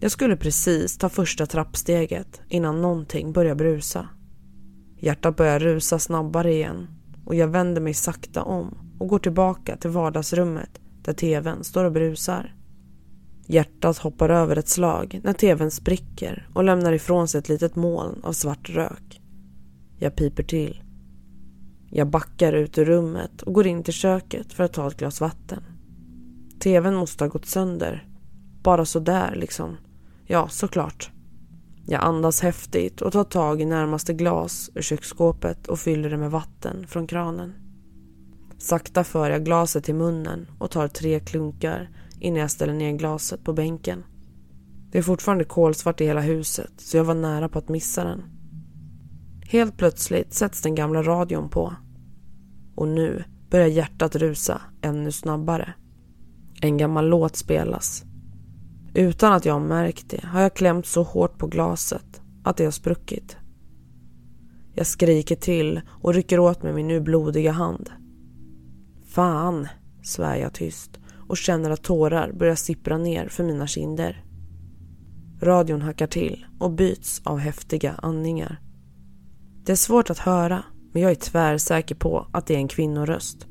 Jag 0.00 0.10
skulle 0.10 0.36
precis 0.36 0.98
ta 0.98 1.08
första 1.08 1.46
trappsteget 1.46 2.40
innan 2.48 2.82
någonting 2.82 3.32
börjar 3.32 3.54
brusa. 3.54 4.08
Hjärtat 5.02 5.36
börjar 5.36 5.58
rusa 5.58 5.98
snabbare 5.98 6.52
igen 6.52 6.88
och 7.24 7.34
jag 7.34 7.48
vänder 7.48 7.80
mig 7.80 7.94
sakta 7.94 8.42
om 8.42 8.78
och 8.98 9.08
går 9.08 9.18
tillbaka 9.18 9.76
till 9.76 9.90
vardagsrummet 9.90 10.80
där 11.02 11.12
tvn 11.12 11.64
står 11.64 11.84
och 11.84 11.92
brusar. 11.92 12.54
Hjärtat 13.46 13.98
hoppar 13.98 14.28
över 14.28 14.56
ett 14.56 14.68
slag 14.68 15.20
när 15.24 15.32
tvn 15.32 15.70
spricker 15.70 16.48
och 16.54 16.64
lämnar 16.64 16.92
ifrån 16.92 17.28
sig 17.28 17.38
ett 17.38 17.48
litet 17.48 17.76
moln 17.76 18.20
av 18.22 18.32
svart 18.32 18.70
rök. 18.70 19.20
Jag 19.98 20.16
piper 20.16 20.42
till. 20.42 20.82
Jag 21.90 22.06
backar 22.06 22.52
ut 22.52 22.78
ur 22.78 22.84
rummet 22.84 23.42
och 23.42 23.52
går 23.52 23.66
in 23.66 23.82
till 23.82 23.94
köket 23.94 24.52
för 24.52 24.64
att 24.64 24.72
ta 24.72 24.88
ett 24.88 24.96
glas 24.96 25.20
vatten. 25.20 25.62
TVn 26.60 26.94
måste 26.94 27.24
ha 27.24 27.28
gått 27.28 27.46
sönder. 27.46 28.08
Bara 28.62 28.84
sådär 28.84 29.34
liksom. 29.36 29.76
Ja, 30.26 30.48
såklart. 30.48 31.10
Jag 31.90 32.02
andas 32.02 32.40
häftigt 32.40 33.00
och 33.00 33.12
tar 33.12 33.24
tag 33.24 33.60
i 33.60 33.64
närmaste 33.64 34.12
glas 34.12 34.70
ur 34.74 34.82
köksskåpet 34.82 35.66
och 35.66 35.78
fyller 35.78 36.10
det 36.10 36.16
med 36.16 36.30
vatten 36.30 36.86
från 36.86 37.06
kranen. 37.06 37.54
Sakta 38.58 39.04
för 39.04 39.30
jag 39.30 39.44
glaset 39.44 39.84
till 39.84 39.94
munnen 39.94 40.46
och 40.58 40.70
tar 40.70 40.88
tre 40.88 41.20
klunkar 41.20 41.90
innan 42.20 42.40
jag 42.40 42.50
ställer 42.50 42.72
ner 42.72 42.92
glaset 42.92 43.44
på 43.44 43.52
bänken. 43.52 44.04
Det 44.90 44.98
är 44.98 45.02
fortfarande 45.02 45.44
kolsvart 45.44 46.00
i 46.00 46.04
hela 46.04 46.20
huset 46.20 46.72
så 46.76 46.96
jag 46.96 47.04
var 47.04 47.14
nära 47.14 47.48
på 47.48 47.58
att 47.58 47.68
missa 47.68 48.04
den. 48.04 48.22
Helt 49.42 49.76
plötsligt 49.76 50.34
sätts 50.34 50.62
den 50.62 50.74
gamla 50.74 51.02
radion 51.02 51.48
på. 51.48 51.74
Och 52.74 52.88
nu 52.88 53.24
börjar 53.50 53.66
hjärtat 53.66 54.16
rusa 54.16 54.60
ännu 54.82 55.12
snabbare. 55.12 55.74
En 56.60 56.76
gammal 56.76 57.08
låt 57.08 57.36
spelas 57.36 58.04
utan 58.94 59.32
att 59.32 59.44
jag 59.44 59.62
märkt 59.62 60.10
det 60.10 60.24
har 60.24 60.40
jag 60.40 60.54
klämt 60.54 60.86
så 60.86 61.02
hårt 61.02 61.38
på 61.38 61.46
glaset 61.46 62.20
att 62.44 62.56
det 62.56 62.64
har 62.64 62.70
spruckit. 62.70 63.36
Jag 64.74 64.86
skriker 64.86 65.36
till 65.36 65.80
och 65.88 66.14
rycker 66.14 66.38
åt 66.38 66.62
mig 66.62 66.72
min 66.72 66.88
nu 66.88 67.00
blodiga 67.00 67.52
hand. 67.52 67.90
Fan, 69.06 69.68
svär 70.02 70.36
jag 70.36 70.52
tyst 70.52 71.00
och 71.28 71.36
känner 71.36 71.70
att 71.70 71.82
tårar 71.82 72.32
börjar 72.32 72.54
sippra 72.54 72.98
ner 72.98 73.28
för 73.28 73.44
mina 73.44 73.66
kinder. 73.66 74.24
Radion 75.42 75.82
hackar 75.82 76.06
till 76.06 76.46
och 76.58 76.70
byts 76.70 77.22
av 77.24 77.38
häftiga 77.38 77.92
andningar. 77.92 78.60
Det 79.64 79.72
är 79.72 79.76
svårt 79.76 80.10
att 80.10 80.18
höra 80.18 80.64
men 80.92 81.02
jag 81.02 81.10
är 81.10 81.14
tvärsäker 81.14 81.94
på 81.94 82.26
att 82.32 82.46
det 82.46 82.54
är 82.54 82.58
en 82.58 82.68
kvinnoröst. 82.68 83.46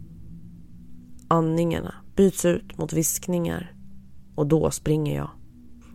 Andningarna 1.28 1.96
byts 2.16 2.46
ut 2.46 2.78
mot 2.78 2.94
viskningar 2.94 3.79
och 4.40 4.48
då 4.48 4.72
springer 4.72 5.16
jag. 5.16 5.30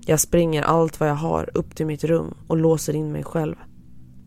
Jag 0.07 0.21
springer 0.21 0.63
allt 0.63 1.01
vad 1.01 1.09
jag 1.09 1.15
har 1.15 1.51
upp 1.55 1.77
till 1.77 1.87
mitt 1.87 2.05
rum 2.05 2.35
och 2.47 2.57
låser 2.57 2.97
in 2.97 3.13
mig 3.13 3.25
själv. 3.25 3.57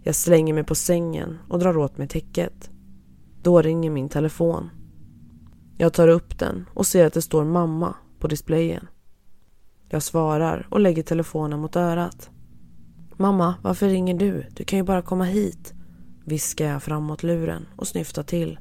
Jag 0.03 0.15
slänger 0.15 0.53
mig 0.53 0.63
på 0.63 0.75
sängen 0.75 1.37
och 1.49 1.59
drar 1.59 1.77
åt 1.77 1.97
mig 1.97 2.07
täcket. 2.07 2.69
Då 3.41 3.61
ringer 3.61 3.89
min 3.89 4.09
telefon. 4.09 4.69
Jag 5.77 5.93
tar 5.93 6.07
upp 6.07 6.39
den 6.39 6.65
och 6.73 6.87
ser 6.87 7.05
att 7.05 7.13
det 7.13 7.21
står 7.21 7.45
mamma 7.45 7.95
på 8.19 8.27
displayen. 8.27 8.87
Jag 9.89 10.03
svarar 10.03 10.67
och 10.71 10.79
lägger 10.79 11.03
telefonen 11.03 11.59
mot 11.59 11.75
örat. 11.75 12.29
Mamma, 13.17 13.55
varför 13.61 13.89
ringer 13.89 14.17
du? 14.17 14.45
Du 14.55 14.63
kan 14.63 14.79
ju 14.79 14.83
bara 14.83 15.01
komma 15.01 15.23
hit. 15.23 15.73
Viskar 16.25 16.65
jag 16.65 16.83
framåt 16.83 17.23
luren 17.23 17.65
och 17.75 17.87
snyftar 17.87 18.23
till. 18.23 18.59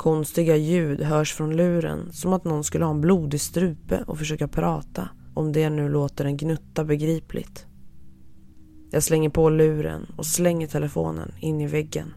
Konstiga 0.00 0.56
ljud 0.56 1.00
hörs 1.00 1.34
från 1.34 1.56
luren 1.56 2.12
som 2.12 2.32
att 2.32 2.44
någon 2.44 2.64
skulle 2.64 2.84
ha 2.84 2.92
en 2.92 3.00
blodig 3.00 3.40
strupe 3.40 4.04
och 4.06 4.18
försöka 4.18 4.48
prata. 4.48 5.08
Om 5.34 5.52
det 5.52 5.70
nu 5.70 5.88
låter 5.88 6.24
en 6.24 6.36
gnutta 6.36 6.84
begripligt. 6.84 7.66
Jag 8.90 9.02
slänger 9.02 9.30
på 9.30 9.50
luren 9.50 10.06
och 10.16 10.26
slänger 10.26 10.66
telefonen 10.66 11.32
in 11.40 11.60
i 11.60 11.66
väggen. 11.66 12.14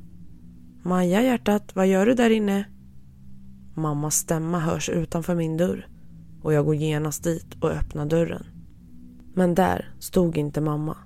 Maja 0.83 1.23
hjärtat, 1.23 1.75
vad 1.75 1.87
gör 1.87 2.05
du 2.05 2.13
där 2.13 2.29
inne? 2.29 2.65
Mammas 3.75 4.15
stämma 4.15 4.59
hörs 4.59 4.89
utanför 4.89 5.35
min 5.35 5.57
dörr 5.57 5.87
och 6.41 6.53
jag 6.53 6.65
går 6.65 6.75
genast 6.75 7.23
dit 7.23 7.55
och 7.61 7.71
öppnar 7.71 8.05
dörren. 8.05 8.45
Men 9.33 9.55
där 9.55 9.93
stod 9.99 10.37
inte 10.37 10.61
mamma. 10.61 10.97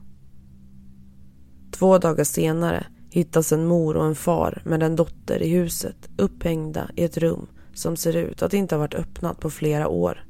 Två 1.71 1.97
dagar 1.97 2.23
senare 2.23 2.85
hittas 3.17 3.51
en 3.51 3.65
mor 3.65 3.97
och 3.97 4.06
en 4.06 4.15
far 4.15 4.62
med 4.65 4.84
en 4.84 4.95
dotter 4.95 5.41
i 5.41 5.49
huset 5.49 6.10
upphängda 6.17 6.89
i 6.95 7.03
ett 7.03 7.17
rum 7.17 7.47
som 7.73 7.97
ser 7.97 8.15
ut 8.15 8.41
att 8.41 8.53
inte 8.53 8.75
ha 8.75 8.80
varit 8.80 8.93
öppnat 8.93 9.39
på 9.39 9.49
flera 9.49 9.88
år. 9.88 10.25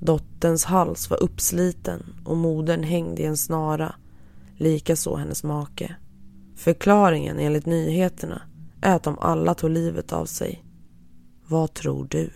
Dotterns 0.00 0.64
hals 0.64 1.10
var 1.10 1.22
uppsliten 1.22 2.02
och 2.24 2.36
modern 2.36 2.82
hängde 2.82 3.22
i 3.22 3.24
en 3.24 3.36
snara, 3.36 3.94
likaså 4.56 5.16
hennes 5.16 5.44
make. 5.44 5.96
Förklaringen 6.56 7.38
enligt 7.38 7.66
nyheterna 7.66 8.42
är 8.80 8.96
att 8.96 9.02
de 9.02 9.18
alla 9.18 9.54
tog 9.54 9.70
livet 9.70 10.12
av 10.12 10.24
sig. 10.24 10.64
Vad 11.46 11.74
tror 11.74 12.06
du? 12.10 12.30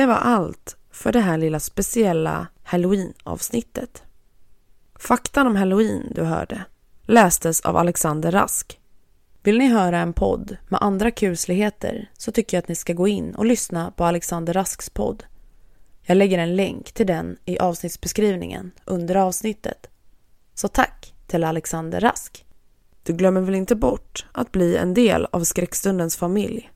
Det 0.00 0.06
var 0.06 0.14
allt 0.14 0.76
för 0.90 1.12
det 1.12 1.20
här 1.20 1.38
lilla 1.38 1.60
speciella 1.60 2.46
halloween-avsnittet. 2.62 4.02
Faktan 4.98 5.46
om 5.46 5.56
halloween 5.56 6.12
du 6.14 6.22
hörde 6.22 6.64
lästes 7.02 7.60
av 7.60 7.76
Alexander 7.76 8.32
Rask. 8.32 8.80
Vill 9.42 9.58
ni 9.58 9.68
höra 9.68 9.98
en 9.98 10.12
podd 10.12 10.56
med 10.68 10.82
andra 10.82 11.10
kusligheter 11.10 12.10
så 12.18 12.32
tycker 12.32 12.56
jag 12.56 12.62
att 12.62 12.68
ni 12.68 12.74
ska 12.74 12.92
gå 12.92 13.08
in 13.08 13.34
och 13.34 13.44
lyssna 13.44 13.90
på 13.90 14.04
Alexander 14.04 14.52
Rasks 14.52 14.90
podd. 14.90 15.24
Jag 16.02 16.16
lägger 16.16 16.38
en 16.38 16.56
länk 16.56 16.92
till 16.92 17.06
den 17.06 17.36
i 17.44 17.58
avsnittsbeskrivningen 17.58 18.70
under 18.84 19.14
avsnittet. 19.14 19.86
Så 20.54 20.68
tack 20.68 21.14
till 21.26 21.44
Alexander 21.44 22.00
Rask. 22.00 22.46
Du 23.02 23.12
glömmer 23.12 23.40
väl 23.40 23.54
inte 23.54 23.76
bort 23.76 24.26
att 24.32 24.52
bli 24.52 24.76
en 24.76 24.94
del 24.94 25.26
av 25.32 25.44
skräckstundens 25.44 26.16
familj? 26.16 26.70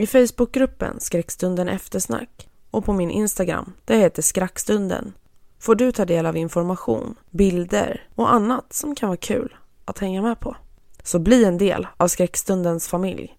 I 0.00 0.06
Facebookgruppen 0.06 1.00
Skräckstunden 1.00 1.68
eftersnack 1.68 2.48
och 2.70 2.84
på 2.84 2.92
min 2.92 3.10
Instagram, 3.10 3.72
det 3.84 3.96
heter 3.96 4.22
Skrackstunden, 4.22 5.12
får 5.58 5.74
du 5.74 5.92
ta 5.92 6.04
del 6.04 6.26
av 6.26 6.36
information, 6.36 7.14
bilder 7.30 8.08
och 8.14 8.32
annat 8.32 8.72
som 8.72 8.94
kan 8.94 9.08
vara 9.08 9.16
kul 9.16 9.56
att 9.84 9.98
hänga 9.98 10.22
med 10.22 10.40
på. 10.40 10.56
Så 11.02 11.18
bli 11.18 11.44
en 11.44 11.58
del 11.58 11.86
av 11.96 12.08
Skräckstundens 12.08 12.88
familj. 12.88 13.38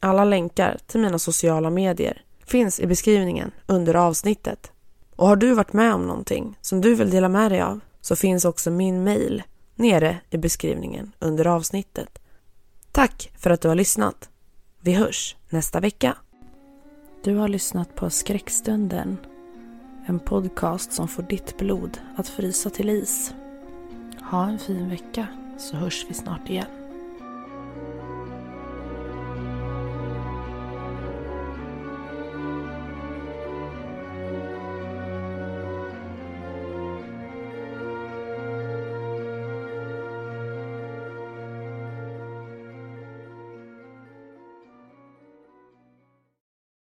Alla 0.00 0.24
länkar 0.24 0.78
till 0.86 1.00
mina 1.00 1.18
sociala 1.18 1.70
medier 1.70 2.24
finns 2.44 2.80
i 2.80 2.86
beskrivningen 2.86 3.50
under 3.66 3.94
avsnittet. 3.94 4.72
Och 5.16 5.28
har 5.28 5.36
du 5.36 5.54
varit 5.54 5.72
med 5.72 5.94
om 5.94 6.06
någonting 6.06 6.58
som 6.60 6.80
du 6.80 6.94
vill 6.94 7.10
dela 7.10 7.28
med 7.28 7.52
dig 7.52 7.60
av 7.60 7.80
så 8.00 8.16
finns 8.16 8.44
också 8.44 8.70
min 8.70 9.04
mail 9.04 9.42
nere 9.74 10.18
i 10.30 10.38
beskrivningen 10.38 11.12
under 11.18 11.46
avsnittet. 11.46 12.18
Tack 12.92 13.32
för 13.38 13.50
att 13.50 13.60
du 13.60 13.68
har 13.68 13.74
lyssnat. 13.74 14.28
Vi 14.86 14.92
hörs 14.92 15.36
nästa 15.50 15.80
vecka. 15.80 16.16
Du 17.24 17.36
har 17.36 17.48
lyssnat 17.48 17.94
på 17.94 18.10
Skräckstunden. 18.10 19.16
En 20.06 20.18
podcast 20.18 20.92
som 20.92 21.08
får 21.08 21.22
ditt 21.22 21.58
blod 21.58 21.98
att 22.16 22.28
frysa 22.28 22.70
till 22.70 22.90
is. 22.90 23.34
Ha 24.30 24.46
en 24.46 24.58
fin 24.58 24.88
vecka 24.88 25.26
så 25.58 25.76
hörs 25.76 26.06
vi 26.08 26.14
snart 26.14 26.50
igen. 26.50 26.85